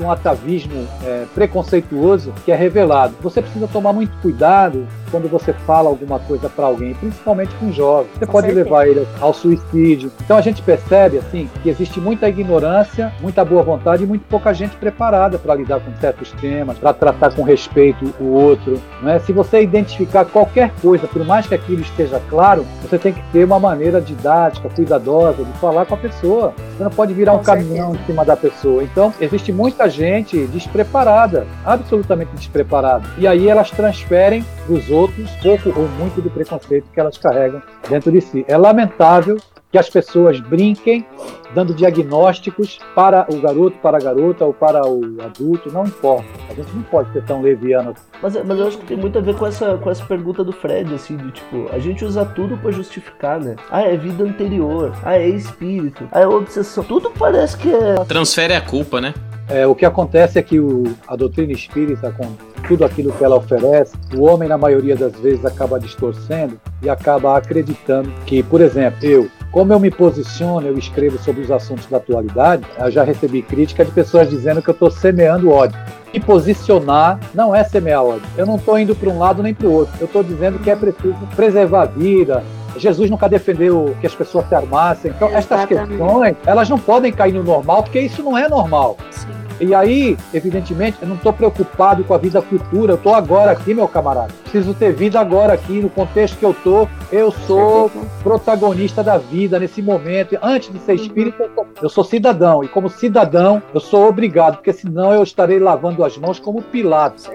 [0.00, 3.14] um atavismo é, preconceituoso que é revelado.
[3.22, 8.10] Você precisa tomar muito cuidado quando você fala alguma coisa para alguém, principalmente com jovens.
[8.18, 8.64] Você Com pode certeza.
[8.64, 10.10] levar ele ao suicídio.
[10.22, 14.52] Então a gente percebe assim que existe muita ignorância, muita boa vontade e muito pouca
[14.52, 18.80] gente preparada para lidar com certos temas, para tratar com respeito o outro.
[19.02, 19.18] Não é?
[19.18, 23.44] Se você identificar qualquer coisa, por mais que aquilo esteja claro, você tem que ter
[23.44, 26.54] uma maneira didática, cuidadosa de falar com a pessoa.
[26.76, 28.82] Você não pode virar Com um caminhão em cima da pessoa.
[28.82, 33.04] Então, existe muita gente despreparada, absolutamente despreparada.
[33.18, 38.10] E aí elas transferem dos outros pouco ou muito do preconceito que elas carregam dentro
[38.10, 38.44] de si.
[38.48, 39.38] É lamentável
[39.70, 41.06] que as pessoas brinquem
[41.54, 46.24] dando diagnósticos para o garoto, para a garota ou para o adulto, não importa.
[46.48, 47.94] A gente não pode ser tão leviano.
[48.22, 50.52] Mas, mas eu acho que tem muito a ver com essa, com essa pergunta do
[50.52, 53.56] Fred, assim, de tipo, a gente usa tudo pra justificar, né?
[53.70, 56.84] Ah, é vida anterior, ah, é espírito, ah, é obsessão.
[56.84, 57.94] Tudo parece que é.
[58.04, 59.14] Transfere a culpa, né?
[59.48, 62.28] É, o que acontece é que o- a doutrina espírita, com
[62.68, 67.36] tudo aquilo que ela oferece, o homem, na maioria das vezes, acaba distorcendo e acaba
[67.36, 71.96] acreditando que, por exemplo, eu, como eu me posiciono, eu escrevo sobre os assuntos da
[71.96, 75.78] atualidade, eu já recebi crítica de pessoas dizendo que eu estou semeando ódio.
[76.12, 78.22] Me posicionar não é semear ódio.
[78.36, 79.94] Eu não estou indo para um lado nem para o outro.
[80.00, 82.44] Eu estou dizendo que é preciso preservar a vida.
[82.76, 85.10] Jesus nunca defendeu que as pessoas se armassem.
[85.10, 85.98] Então, estas Exatamente.
[85.98, 88.96] questões, elas não podem cair no normal, porque isso não é normal.
[89.10, 89.28] Sim.
[89.60, 92.92] E aí, evidentemente, eu não estou preocupado com a vida futura.
[92.92, 94.32] Eu estou agora aqui, meu camarada.
[94.42, 96.88] Preciso ter vida agora aqui, no contexto que eu tô.
[97.12, 97.90] Eu sou
[98.22, 100.38] protagonista da vida nesse momento.
[100.42, 102.64] Antes de ser espírita, eu sou, eu sou cidadão.
[102.64, 107.26] E como cidadão, eu sou obrigado, porque senão eu estarei lavando as mãos como Pilatos.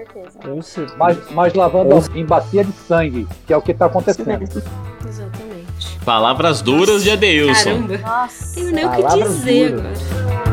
[0.44, 0.96] Com certeza.
[0.98, 4.42] Mas, mas lavando em bacia de sangue, que é o que está acontecendo.
[4.42, 5.98] Exatamente.
[6.04, 7.86] Palavras duras de Adeilson.
[7.86, 7.98] Caramba.
[7.98, 8.54] Nossa.
[8.54, 10.00] Tenho nem o que dizer duras.
[10.20, 10.45] agora.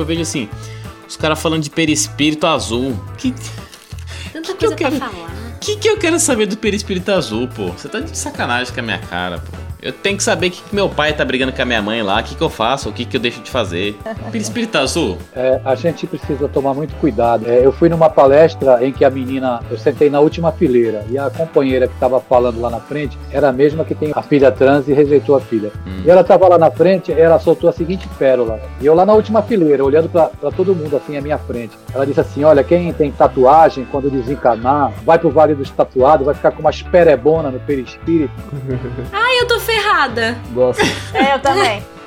[0.00, 0.48] Eu vejo assim,
[1.08, 2.98] os caras falando de perispírito azul.
[3.18, 3.34] Que,
[4.32, 5.58] Tanta que eu coisa pra quero- falar.
[5.60, 7.68] que que eu quero saber do perispírito azul, pô?
[7.68, 9.56] Você tá de sacanagem com a minha cara, pô.
[9.82, 12.02] Eu tenho que saber o que, que meu pai tá brigando com a minha mãe
[12.02, 13.96] lá, o que, que eu faço, o que, que eu deixo de fazer.
[14.30, 15.16] Perispírito azul?
[15.34, 17.48] É, a gente precisa tomar muito cuidado.
[17.48, 21.16] É, eu fui numa palestra em que a menina, eu sentei na última fileira e
[21.16, 24.52] a companheira que estava falando lá na frente era a mesma que tem a filha
[24.52, 25.72] trans e rejeitou a filha.
[25.86, 26.02] Hum.
[26.04, 28.60] E ela estava lá na frente, ela soltou a seguinte pérola.
[28.82, 31.72] E eu lá na última fileira, olhando para todo mundo assim à minha frente.
[31.94, 36.34] Ela disse assim: Olha, quem tem tatuagem, quando desencarnar, vai pro Vale dos Tatuados, vai
[36.34, 38.32] ficar com uma esperebona no perispírito.
[39.12, 40.36] Ai, eu tô ferrada.
[40.52, 40.82] Gosto.
[41.14, 41.82] É, eu também.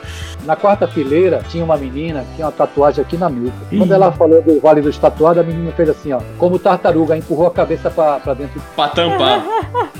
[0.45, 3.55] Na quarta fileira tinha uma menina que tinha uma tatuagem aqui na nuca.
[3.69, 7.47] Quando ela falou do Vale dos Tatuados, a menina fez assim, ó, como tartaruga, empurrou
[7.47, 8.61] a cabeça pra, pra dentro.
[8.75, 9.43] Pra tampar.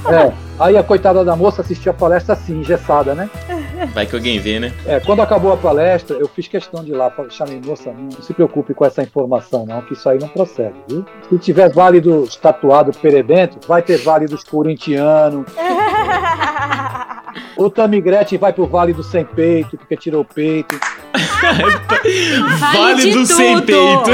[0.05, 0.33] É.
[0.59, 3.29] Aí a coitada da moça assistiu a palestra assim, engessada, né?
[3.93, 4.71] Vai que alguém vê, né?
[4.85, 8.33] É, quando acabou a palestra, eu fiz questão de ir lá, chamei, moça, não se
[8.33, 11.05] preocupe com essa informação, não, que isso aí não procede, viu?
[11.29, 15.45] Se tiver Vale dos Tatuados perebento, vai ter Vale dos Corintianos,
[17.57, 20.79] o Tamigrete vai pro Vale do Sem Peito, porque tirou o peito.
[22.73, 23.65] Vale de do sem tudo.
[23.65, 24.11] peito.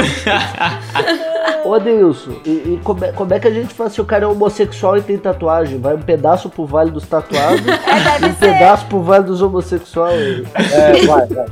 [1.64, 4.24] Ô Adilson, e, e como, é, como é que a gente faz se o cara
[4.24, 5.78] é homossexual e tem tatuagem?
[5.80, 8.38] Vai um pedaço pro Vale dos Tatuados É, e um ser.
[8.38, 10.42] pedaço pro Vale dos Homossexuais.
[10.72, 11.46] É, vai, vai.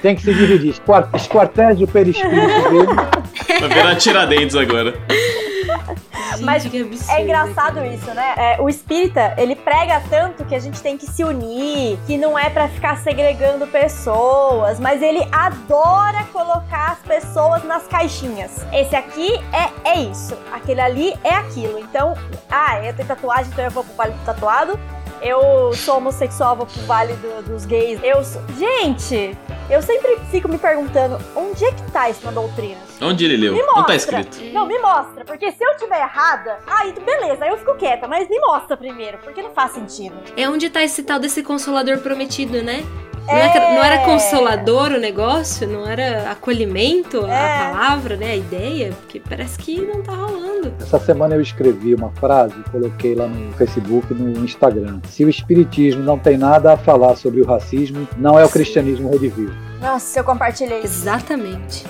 [0.00, 0.70] Tem que se dividir.
[0.70, 3.60] Esquar- Esquartege o perispírito dele.
[3.60, 4.94] Vai virar tiradentes agora.
[6.40, 7.10] Mas Gente, absurdo.
[7.10, 8.34] É engraçado isso, né?
[8.36, 12.38] É, o espírita, ele prega tanto que a gente tem que se unir, que não
[12.38, 18.64] é pra ficar segregando pessoas, mas ele adora colocar as pessoas nas caixinhas.
[18.72, 21.78] Esse aqui é, é isso, aquele ali é aquilo.
[21.78, 22.14] Então,
[22.50, 24.78] ah, eu tenho tatuagem, então eu vou pro vale do tatuado.
[25.22, 28.00] Eu sou homossexual, vou pro vale do- dos gays.
[28.02, 28.42] Eu sou...
[28.58, 29.36] Gente,
[29.70, 32.80] eu sempre fico me perguntando, onde é que tá isso na doutrina?
[33.00, 33.52] Onde ele leu?
[33.52, 34.38] Me Não tá escrito.
[34.52, 38.28] Não, me mostra, porque se eu tiver errada, aí beleza, aí eu fico quieta, mas
[38.28, 40.14] me mostra primeiro, porque não faz sentido.
[40.36, 42.84] É onde tá esse tal desse consolador prometido, né?
[43.26, 43.46] Não, É.
[43.46, 45.66] é que- não era consolador o negócio?
[45.68, 47.30] Não era acolhimento É.
[47.34, 48.32] a palavra, né?
[48.32, 48.92] A ideia?
[49.00, 50.72] Porque parece que não tá rolando.
[50.80, 55.00] Essa semana eu escrevi uma frase, coloquei lá no Facebook e no Instagram.
[55.08, 59.10] Se o Espiritismo não tem nada a falar sobre o racismo, não é o cristianismo
[59.10, 59.52] redivivo.
[59.82, 60.82] Nossa, eu compartilhei.
[60.82, 61.84] Exatamente.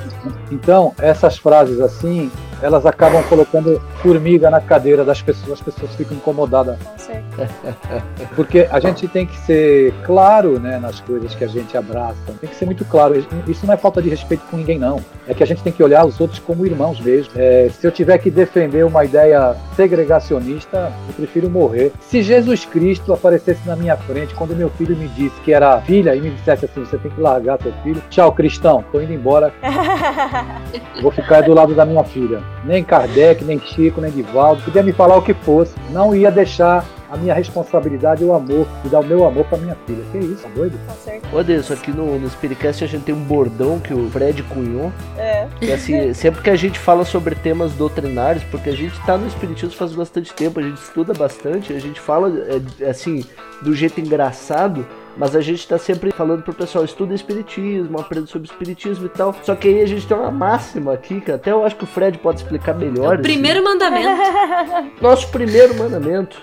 [0.51, 2.31] Então, essas frases assim,
[2.63, 6.79] elas acabam colocando formiga na cadeira das pessoas, as pessoas ficam incomodadas.
[6.79, 7.53] Com certeza.
[8.37, 12.49] Porque a gente tem que ser claro né, nas coisas que a gente abraça, tem
[12.49, 13.15] que ser muito claro.
[13.49, 15.01] Isso não é falta de respeito com ninguém, não.
[15.27, 17.33] É que a gente tem que olhar os outros como irmãos mesmo.
[17.37, 21.93] É, se eu tiver que defender uma ideia segregacionista, eu prefiro morrer.
[22.01, 26.15] Se Jesus Cristo aparecesse na minha frente, quando meu filho me disse que era filha
[26.15, 29.53] e me dissesse assim: você tem que largar teu filho, tchau, cristão, tô indo embora,
[31.03, 32.43] vou ficar do lado da minha filha.
[32.65, 36.85] Nem Kardec, nem Chico, nem Divaldo, podia me falar o que fosse, não ia deixar
[37.13, 40.03] a minha responsabilidade e o amor, e dar o meu amor pra minha filha.
[40.11, 40.79] Que isso, tá doido?
[40.87, 41.37] Com certeza.
[41.37, 44.91] Ô Adilson, aqui no, no Spiritcast a gente tem um bordão que o Fred cunhou.
[45.19, 45.47] É.
[45.61, 49.27] Que assim, sempre que a gente fala sobre temas doutrinários, porque a gente tá no
[49.27, 52.33] Espiritismo faz bastante tempo, a gente estuda bastante, a gente fala
[52.81, 53.23] é, assim,
[53.61, 58.49] do jeito engraçado, mas a gente tá sempre falando pro pessoal, estuda Espiritismo, aprende sobre
[58.49, 59.35] Espiritismo e tal.
[59.43, 61.87] Só que aí a gente tem uma máxima aqui, que até eu acho que o
[61.87, 63.17] Fred pode explicar melhor.
[63.17, 64.09] É o primeiro mandamento.
[64.09, 64.91] assim.
[65.01, 66.37] Nosso primeiro mandamento.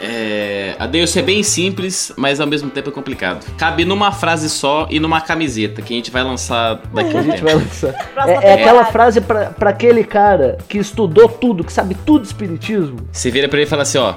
[0.00, 0.74] É.
[0.78, 3.46] Adeus é bem simples, mas ao mesmo tempo é complicado.
[3.56, 7.22] Cabe numa frase só e numa camiseta que a gente vai lançar daqui a A
[7.22, 7.44] um gente tempo.
[7.44, 7.94] vai lançar.
[8.26, 12.28] É, é aquela frase pra, pra aquele cara que estudou tudo, que sabe tudo de
[12.28, 12.96] Espiritismo.
[13.12, 14.14] Você vira pra ele e fala assim, ó.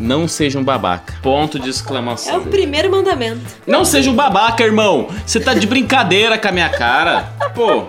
[0.00, 1.12] Não seja um babaca.
[1.22, 2.38] Ponto de É exclamação.
[2.38, 3.40] o primeiro mandamento.
[3.66, 5.08] Não seja um babaca, irmão.
[5.26, 7.28] Você tá de brincadeira com a minha cara.
[7.54, 7.84] Pô,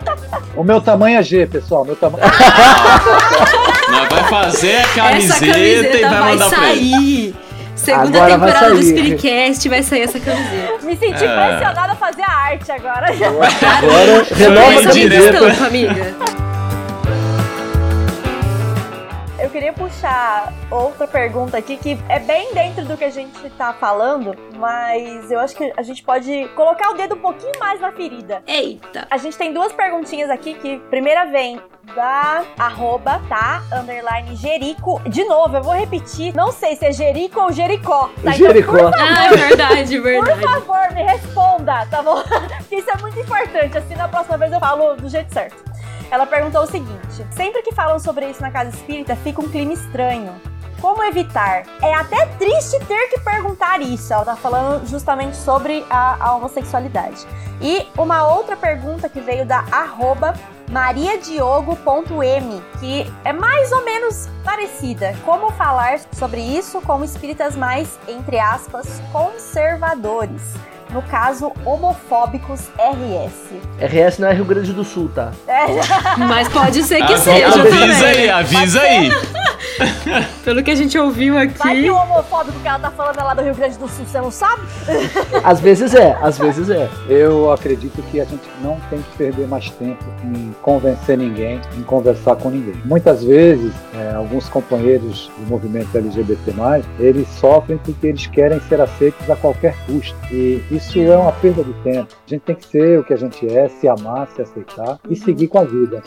[0.55, 1.85] O meu tamanho é G, pessoal.
[1.85, 2.23] Meu tamanho.
[3.89, 6.91] nós vai fazer a Essa camiseta, camiseta e vai vai mandar pra ele.
[6.91, 7.35] sair.
[7.75, 8.83] Segunda Agora temporada do.
[8.83, 10.85] Spiritcast vai sair essa camiseta.
[10.85, 11.47] Me senti É.
[11.47, 13.07] pressionada a fazer a arte agora.
[13.07, 15.23] Agora, renova a Vai direto.
[15.23, 15.47] camiseta.
[15.47, 16.15] Estampa, amiga.
[19.51, 24.33] Queria puxar outra pergunta aqui que é bem dentro do que a gente tá falando,
[24.57, 28.41] mas eu acho que a gente pode colocar o dedo um pouquinho mais na ferida.
[28.47, 29.05] Eita.
[29.09, 31.61] A gente tem duas perguntinhas aqui que primeira vem
[31.93, 33.63] da arroba, tá?
[33.73, 35.01] Underline Jerico.
[35.09, 36.33] De novo, eu vou repetir.
[36.33, 38.07] Não sei se é Jerico ou Jericó.
[38.07, 38.11] Tá?
[38.19, 38.91] Então, Jericó.
[38.97, 40.41] Ah, verdade, por verdade.
[40.41, 42.23] favor, me responda, tá bom?
[42.59, 43.77] Porque isso é muito importante.
[43.77, 45.70] Assim, na próxima vez eu falo do jeito certo.
[46.11, 49.73] Ela perguntou o seguinte: sempre que falam sobre isso na casa espírita, fica um clima
[49.73, 50.33] estranho.
[50.81, 51.63] Como evitar?
[51.81, 54.11] É até triste ter que perguntar isso.
[54.11, 57.25] Ela tá falando justamente sobre a, a homossexualidade.
[57.61, 60.33] E uma outra pergunta que veio da arroba
[60.71, 65.15] mariadiogo.m, que é mais ou menos parecida.
[65.23, 70.55] Como falar sobre isso com espíritas mais, entre aspas, conservadores?
[70.91, 73.31] No caso, homofóbicos RS.
[73.79, 75.31] RS não é Rio Grande do Sul, tá?
[75.47, 75.65] É,
[76.17, 77.91] Mas pode ser que Ah, seja avisa também.
[78.01, 79.09] aí, avisa aí.
[80.43, 81.89] Pelo que a gente ouviu vai que aqui.
[81.89, 84.31] o homofóbico que ela tá falando é lá do Rio Grande do Sul, você não
[84.31, 84.61] sabe?
[85.43, 86.89] Às vezes é, às vezes é.
[87.09, 91.83] Eu acredito que a gente não tem que perder mais tempo em convencer ninguém, em
[91.83, 92.75] conversar com ninguém.
[92.85, 96.53] Muitas vezes, é, alguns companheiros do movimento LGBT+,
[96.99, 100.15] eles sofrem porque eles querem ser aceitos a qualquer custo.
[100.31, 102.13] E isso é uma perda de tempo.
[102.25, 105.15] A gente tem que ser o que a gente é, se amar, se aceitar e
[105.15, 106.01] seguir com a vida.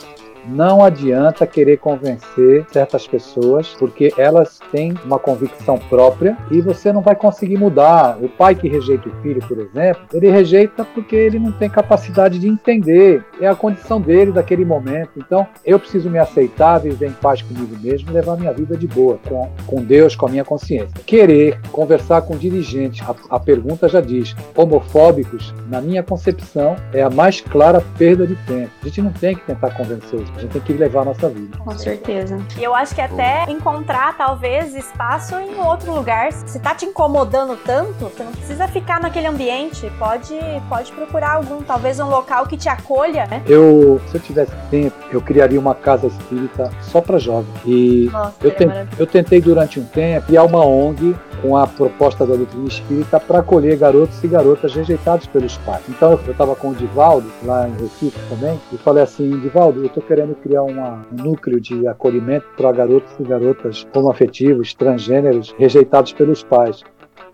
[0.47, 7.01] Não adianta querer convencer certas pessoas, porque elas têm uma convicção própria e você não
[7.01, 8.17] vai conseguir mudar.
[8.21, 12.39] O pai que rejeita o filho, por exemplo, ele rejeita porque ele não tem capacidade
[12.39, 13.23] de entender.
[13.39, 15.11] É a condição dele daquele momento.
[15.17, 19.19] Então, eu preciso me aceitar, viver em paz comigo mesmo levar minha vida de boa,
[19.27, 20.95] com, com Deus, com a minha consciência.
[21.05, 27.09] Querer conversar com dirigentes, a, a pergunta já diz, homofóbicos, na minha concepção, é a
[27.09, 28.71] mais clara perda de tempo.
[28.81, 30.29] A gente não tem que tentar convencê-los.
[30.35, 31.57] A gente tem que levar a nossa vida.
[31.57, 32.37] Com certeza.
[32.57, 36.31] E eu acho que até encontrar, talvez, espaço em outro lugar.
[36.31, 39.89] Se tá te incomodando tanto, você não precisa ficar naquele ambiente.
[39.97, 40.33] Pode,
[40.69, 43.41] pode procurar algum, talvez um local que te acolha, né?
[43.47, 47.47] Eu, se eu tivesse tempo, eu criaria uma casa espírita só para jovens.
[47.65, 48.69] E Nossa, eu, ten-
[48.99, 53.39] eu tentei durante um tempo criar uma ONG com a proposta da doutrina espírita para
[53.39, 55.81] acolher garotos e garotas rejeitados pelos pais.
[55.87, 59.85] Então eu estava com o Divaldo, lá em Recife também, e falei assim, Divaldo, eu
[59.87, 66.13] estou querendo criar uma- um núcleo de acolhimento para garotos e garotas homoafetivos, transgêneros, rejeitados
[66.13, 66.81] pelos pais.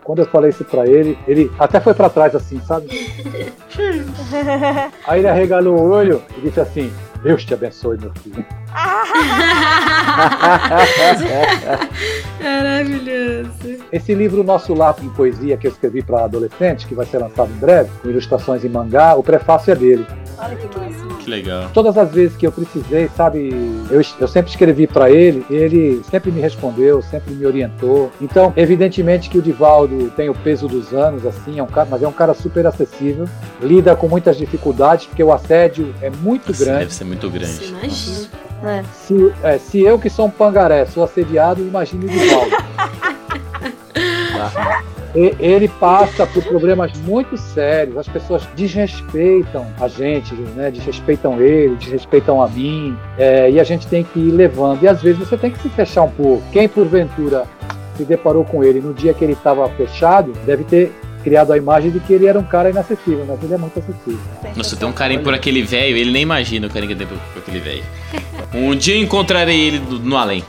[0.04, 2.88] Quando eu falei isso para ele, ele até foi para trás assim, sabe?
[5.08, 6.92] Aí ele arregalou o olho e disse assim,
[7.24, 8.44] Deus te abençoe, meu filho.
[12.42, 13.52] Maravilhoso.
[13.92, 17.52] Esse livro Nosso Lápis em Poesia que eu escrevi para adolescentes, que vai ser lançado
[17.52, 20.08] em breve, com ilustrações em mangá, o prefácio é dele.
[20.40, 21.11] Olha que massa.
[21.24, 21.70] Que legal.
[21.74, 23.50] Todas as vezes que eu precisei, sabe,
[23.90, 28.12] eu, eu sempre escrevi para ele, e ele sempre me respondeu, sempre me orientou.
[28.20, 32.02] Então, evidentemente que o Divaldo tem o peso dos anos, assim, é um cara, mas
[32.02, 33.28] é um cara super acessível,
[33.62, 36.80] lida com muitas dificuldades, porque o assédio é muito Nossa, grande.
[36.80, 37.54] Deve ser muito grande.
[37.54, 38.42] Você imagina.
[38.94, 42.52] Se, é, se eu que sou um pangaré sou assediado, imagine o Divaldo.
[45.14, 47.98] Ele passa por problemas muito sérios.
[47.98, 50.72] As pessoas desrespeitam a gente, né?
[50.72, 52.96] desrespeitam ele, desrespeitam a mim.
[53.18, 54.84] é, e a gente tem que ir levando.
[54.84, 56.44] E às vezes você tem que se fechar um pouco.
[56.52, 57.46] Quem porventura
[57.96, 60.92] se deparou com ele no dia que ele estava fechado, deve ter
[61.24, 64.20] criado a imagem de que ele era um cara inacessível, mas ele é muito acessível.
[64.56, 67.18] Nossa, tenho um carinho por aquele velho, ele nem imagina o carinho que tem por
[67.38, 67.84] aquele velho.
[68.54, 70.44] Um dia encontrarei ele no além.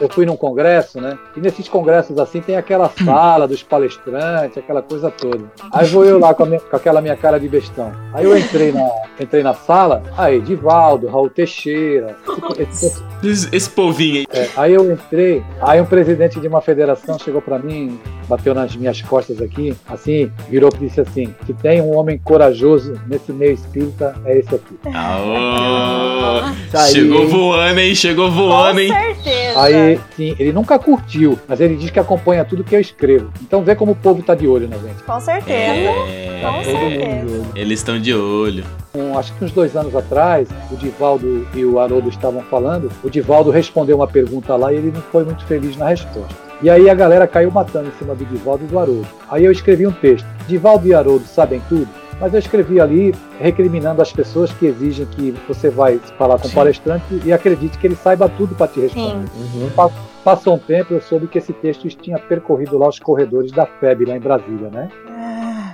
[0.00, 1.18] Eu fui num congresso, né?
[1.36, 5.44] E nesses congressos assim tem aquela sala dos palestrantes, aquela coisa toda.
[5.72, 7.92] Aí vou eu lá com, a minha- com aquela minha cara de bestão.
[8.12, 8.88] Aí eu entrei na,
[9.20, 12.16] entrei na sala, aí Divaldo, Raul Teixeira,
[12.58, 14.26] esse- esse- Esse, povinho aí.
[14.32, 18.74] é, aí eu entrei, aí um presidente de uma federação chegou pra mim, bateu nas
[18.76, 23.52] minhas costas aqui, assim, virou e disse assim: se tem um homem corajoso nesse meio
[23.52, 24.78] espírita, é esse aqui.
[24.86, 26.40] Aô!
[26.70, 27.94] Tá aí, Chegou voando, hein?
[27.94, 28.92] Chegou Com voando, hein?
[28.92, 29.60] certeza.
[29.60, 29.74] Aí,
[30.16, 33.30] sim, ele nunca curtiu, mas ele diz que acompanha tudo que eu escrevo.
[33.42, 35.02] Então vê como o povo tá de olho na gente.
[35.02, 35.90] Com certeza.
[36.08, 37.46] É, Com certeza.
[37.54, 38.64] eles estão de olho.
[38.94, 42.90] Um, acho que uns dois anos atrás, o Divaldo e o Haroldo estavam falando.
[43.02, 46.34] O Divaldo respondeu uma pergunta lá e ele não foi muito feliz na resposta.
[46.62, 49.06] E aí a galera caiu matando em cima do Divaldo e do Haroldo.
[49.28, 50.26] Aí eu escrevi um texto.
[50.46, 51.88] Divaldo e Haroldo sabem tudo?
[52.20, 56.48] Mas eu escrevi ali recriminando as pessoas que exigem que você vai falar com o
[56.48, 56.54] Sim.
[56.54, 59.28] palestrante e acredite que ele saiba tudo para te responder.
[59.36, 59.70] Uhum.
[60.24, 64.06] Passou um tempo, eu soube que esse texto tinha percorrido lá os corredores da FEB,
[64.06, 64.88] lá em Brasília, né?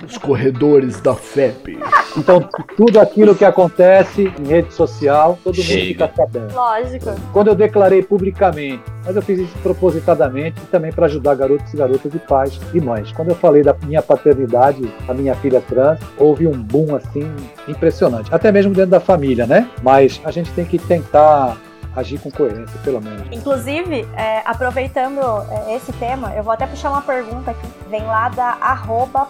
[0.05, 1.79] Os corredores da FEP.
[2.17, 5.85] Então, tudo aquilo que acontece em rede social, todo mundo Chega.
[5.85, 6.53] fica sabendo.
[6.53, 7.15] Lógico.
[7.31, 11.77] Quando eu declarei publicamente, mas eu fiz isso propositadamente e também para ajudar garotos e
[11.77, 13.11] garotas e pais e mães.
[13.11, 17.29] Quando eu falei da minha paternidade, a minha filha trans, houve um boom assim
[17.67, 19.69] impressionante, até mesmo dentro da família, né?
[19.81, 21.57] Mas a gente tem que tentar
[21.95, 23.27] agir com coerência, pelo menos.
[23.31, 25.19] Inclusive, é, aproveitando
[25.49, 27.67] é, esse tema, eu vou até puxar uma pergunta aqui.
[27.89, 28.57] Vem lá da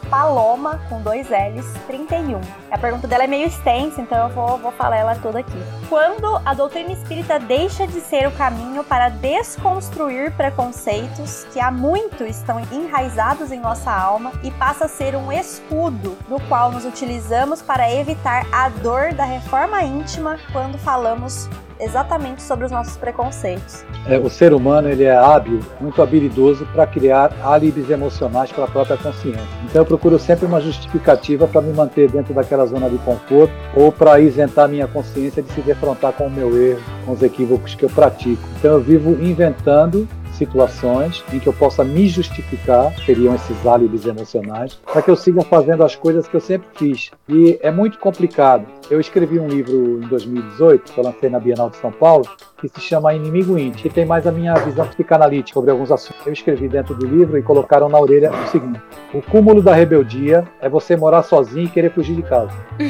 [0.09, 2.39] paloma, com dois L's, 31.
[2.71, 5.63] A pergunta dela é meio extensa, então eu vou, vou falar ela toda aqui.
[5.89, 12.23] Quando a doutrina espírita deixa de ser o caminho para desconstruir preconceitos que há muito
[12.23, 17.61] estão enraizados em nossa alma e passa a ser um escudo no qual nos utilizamos
[17.61, 21.49] para evitar a dor da reforma íntima quando falamos
[21.81, 23.83] exatamente sobre os nossos preconceitos.
[24.07, 28.67] É, o ser humano ele é hábil, muito habilidoso para criar álibis emocionais para a
[28.67, 29.41] própria consciência.
[29.65, 33.91] Então eu procuro sempre uma justificativa para me manter dentro daquela zona de conforto ou
[33.91, 37.83] para isentar minha consciência de se defrontar com o meu erro, com os equívocos que
[37.83, 38.41] eu pratico.
[38.59, 40.07] Então eu vivo inventando
[40.41, 45.43] situações em que eu possa me justificar, seriam esses álibis emocionais, para que eu siga
[45.43, 47.11] fazendo as coisas que eu sempre fiz.
[47.29, 48.65] E é muito complicado.
[48.89, 52.25] Eu escrevi um livro em 2018, que eu lancei na Bienal de São Paulo,
[52.59, 56.25] que se chama Inimigo Íntimo, que tem mais a minha visão psicanalítica sobre alguns assuntos.
[56.25, 58.81] Eu escrevi dentro do livro e colocaram na orelha o seguinte:
[59.13, 62.51] o cúmulo da rebeldia é você morar sozinho e querer fugir de casa.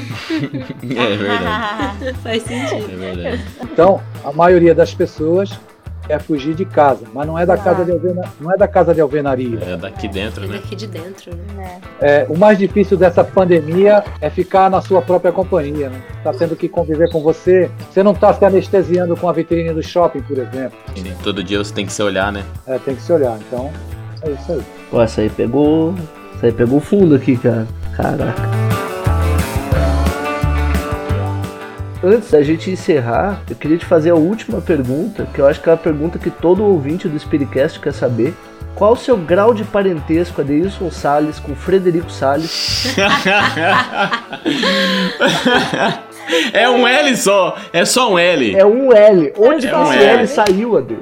[0.83, 2.13] É verdade.
[2.23, 2.91] Faz sentido.
[2.91, 3.45] É verdade.
[3.63, 5.59] Então, a maioria das pessoas
[6.11, 8.93] quer fugir de casa, mas não é da casa de alvena, não é da casa
[8.93, 9.57] de alvenaria.
[9.61, 10.53] É daqui dentro, É né?
[10.55, 11.79] daqui de dentro, né?
[12.01, 16.01] É, o mais difícil dessa pandemia é ficar na sua própria companhia, né?
[16.21, 17.71] Tá tendo que conviver com você.
[17.89, 20.77] Você não tá se anestesiando com a vitrine do shopping, por exemplo.
[20.95, 22.43] Sim, Todo dia você tem que se olhar, né?
[22.67, 23.37] É, tem que se olhar.
[23.47, 23.71] Então,
[24.23, 24.61] é isso aí.
[24.89, 25.95] Pô, essa aí pegou.
[26.35, 27.65] Essa aí pegou fundo aqui, cara.
[27.95, 28.80] Caraca.
[32.03, 35.69] Antes da gente encerrar, eu queria te fazer a última pergunta, que eu acho que
[35.69, 38.33] é a pergunta que todo ouvinte do Spiritcast quer saber.
[38.73, 42.95] Qual o seu grau de parentesco, Adeilson Salles, com Frederico Salles?
[46.53, 47.55] é um L só.
[47.71, 48.55] É só um L.
[48.55, 49.33] É um L.
[49.37, 50.19] Onde É que um esse L.
[50.19, 50.97] L saiu, Adel?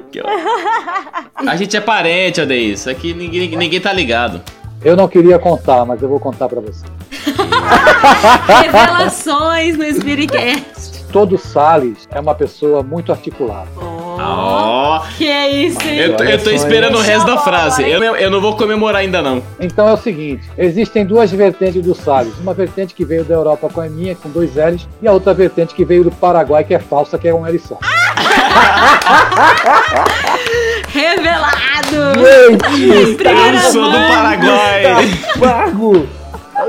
[1.34, 2.86] A gente é parente, Adeis.
[2.86, 4.42] Aqui ninguém, ninguém tá ligado.
[4.84, 6.84] Eu não queria contar, mas eu vou contar pra você.
[8.62, 10.89] Revelações no Spiritcast.
[11.12, 13.68] Todo Salles é uma pessoa muito articulada.
[13.76, 15.00] Ó.
[15.16, 15.98] Que é isso, hein?
[15.98, 17.82] Eu, tô- eu tô esperando o resto da frase.
[17.88, 19.42] Eu, eu não vou comemorar ainda, não.
[19.58, 22.36] Então é o seguinte: existem duas vertentes do Salles.
[22.38, 25.32] Uma vertente que veio da Europa com a minha, com dois L's, e a outra
[25.34, 27.78] vertente que veio do Paraguai, que é falsa, que é um L só.
[30.88, 32.20] Revelado!
[32.76, 33.96] Gente, Eu sou do.
[33.96, 34.82] Paraguai.
[34.82, 36.06] tá pago!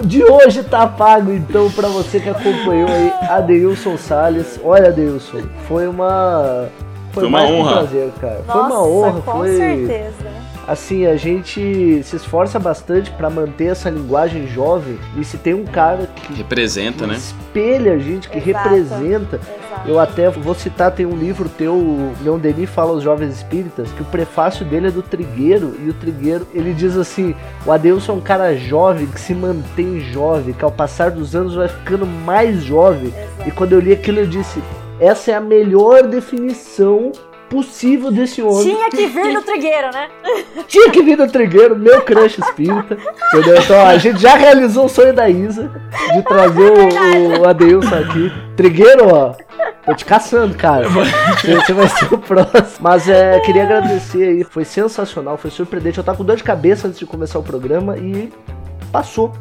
[0.03, 4.59] De hoje tá pago, então, pra você que acompanhou aí Adeilson Salles.
[4.63, 6.67] Olha, Adeilson, foi uma.
[7.11, 7.71] Foi uma mais que um honra.
[7.73, 8.41] prazer, cara.
[8.47, 9.57] Nossa, foi uma honra, com foi.
[9.57, 10.50] certeza.
[10.71, 14.97] Assim, a gente se esforça bastante pra manter essa linguagem jovem.
[15.17, 17.15] E se tem um cara que Representa, né?
[17.15, 18.69] espelha a gente, que Exato.
[18.69, 19.35] representa.
[19.35, 19.89] Exato.
[19.89, 23.91] Eu até vou citar, tem um livro teu, o Leon Denis fala aos jovens espíritas,
[23.91, 28.13] que o prefácio dele é do Trigueiro, e o Trigueiro, ele diz assim, o Adeilson
[28.13, 32.05] é um cara jovem, que se mantém jovem, que ao passar dos anos vai ficando
[32.05, 33.07] mais jovem.
[33.09, 33.49] Exato.
[33.49, 34.63] E quando eu li aquilo, eu disse,
[35.01, 37.11] essa é a melhor definição
[37.51, 38.63] possível desse homem.
[38.63, 40.09] Tinha que vir no trigueiro, né?
[40.67, 42.97] Tinha que vir do Trigueiro, meu crush espírita.
[43.33, 43.61] Entendeu?
[43.61, 45.69] Então a gente já realizou o sonho da Isa
[46.13, 48.31] de trazer o, o Adeilson aqui.
[48.55, 49.35] Trigueiro, ó.
[49.85, 50.87] Tô te caçando, cara.
[50.87, 52.77] Você vai ser o próximo.
[52.79, 54.43] Mas é, queria agradecer aí.
[54.45, 55.97] Foi sensacional, foi surpreendente.
[55.97, 58.31] Eu tava com dor de cabeça antes de começar o programa e
[58.91, 59.33] passou.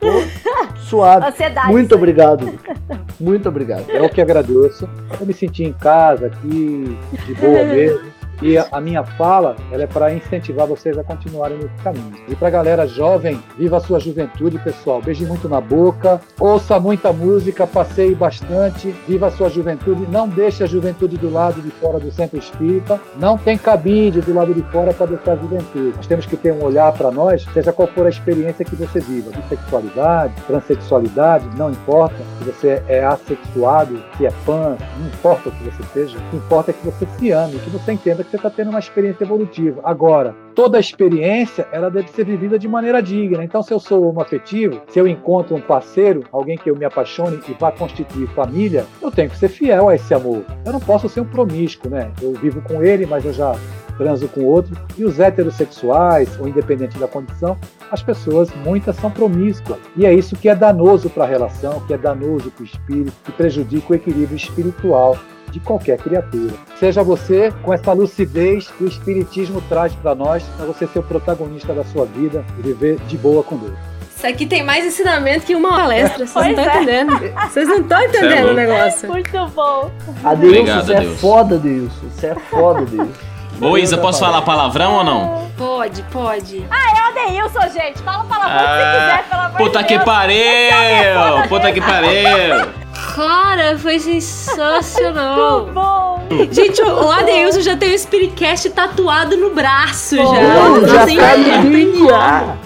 [0.00, 0.08] Tô
[0.78, 1.26] suave.
[1.26, 1.70] Ansiedade.
[1.70, 2.58] Muito obrigado.
[3.20, 3.90] Muito obrigado.
[3.90, 4.88] Eu que agradeço.
[5.18, 6.96] Eu me senti em casa aqui,
[7.26, 8.17] de boa mesmo.
[8.40, 12.12] E a, a minha fala ela é para incentivar vocês a continuarem nesse caminho.
[12.28, 15.02] E para galera jovem, viva a sua juventude, pessoal.
[15.02, 20.06] Beije muito na boca, ouça muita música, passeie bastante, viva a sua juventude.
[20.10, 23.00] Não deixe a juventude do lado de fora do centro espírita.
[23.16, 25.96] Não tem cabide do lado de fora para deixar a juventude.
[25.96, 29.00] Nós temos que ter um olhar para nós, seja qual for a experiência que você
[29.00, 35.52] viva, bissexualidade, transexualidade, não importa se você é assexuado, se é pan, não importa o
[35.52, 38.36] que você seja, o que importa é que você se ame, que você entenda você
[38.36, 39.80] está tendo uma experiência evolutiva.
[39.84, 43.42] Agora, toda experiência ela deve ser vivida de maneira digna.
[43.42, 47.40] Então, se eu sou homoafetivo, se eu encontro um parceiro, alguém que eu me apaixone
[47.48, 50.44] e vá constituir família, eu tenho que ser fiel a esse amor.
[50.64, 52.10] Eu não posso ser um promíscuo, né?
[52.20, 53.54] Eu vivo com ele, mas eu já
[53.96, 54.76] transam com outro.
[54.96, 57.56] E os heterossexuais, ou independente da condição,
[57.90, 59.78] as pessoas, muitas são promíscuas.
[59.96, 63.12] E é isso que é danoso para a relação, que é danoso para o espírito,
[63.24, 65.16] que prejudica o equilíbrio espiritual
[65.50, 66.52] de qualquer criatura.
[66.78, 71.02] Seja você com essa lucidez que o Espiritismo traz para nós, para você ser o
[71.02, 73.74] protagonista da sua vida e viver de boa com Deus.
[74.16, 76.82] Isso aqui tem mais ensinamento que uma palestra, vocês não estão é.
[76.82, 77.32] entendendo.
[77.48, 78.54] Vocês não estão é entendendo o louco.
[78.56, 79.08] negócio.
[79.08, 79.90] Muito bom.
[80.24, 81.16] Adeilson, Obrigado, você é Adeilson.
[81.18, 82.08] foda, Adeilson.
[82.10, 83.12] Você é foda, Adeilson.
[83.60, 85.48] Ô, Isa, posso falar palavrão ou não?
[85.56, 86.64] Pode, pode.
[86.70, 87.98] Adeilson, gente.
[88.02, 90.04] Fala palavrão se Ah, quiser, pelo amor Puta de que Deus.
[90.04, 91.48] pariu!
[91.48, 92.87] Puta que pariu!
[93.14, 95.60] Cara, foi sensacional.
[95.70, 96.18] Muito bom.
[96.50, 100.22] Gente, o Adeilson já tem o Spiritcast tatuado no braço já.
[100.24, 102.56] Pô, já tem- tá no DNA.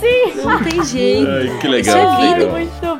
[0.00, 0.42] Sim.
[0.44, 1.28] Não tem jeito.
[1.30, 2.46] Ai, que Isso é vida.
[2.50, 2.98] Muito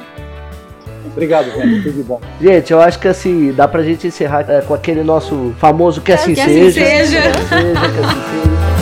[1.12, 1.82] Obrigado, gente.
[1.82, 2.20] Tudo de bom.
[2.40, 6.12] Gente, eu acho que assim, dá pra gente encerrar é, com aquele nosso famoso que
[6.12, 6.84] assim Que assim seja.
[6.84, 7.22] seja.
[7.22, 8.75] Que assim seja, que assim seja.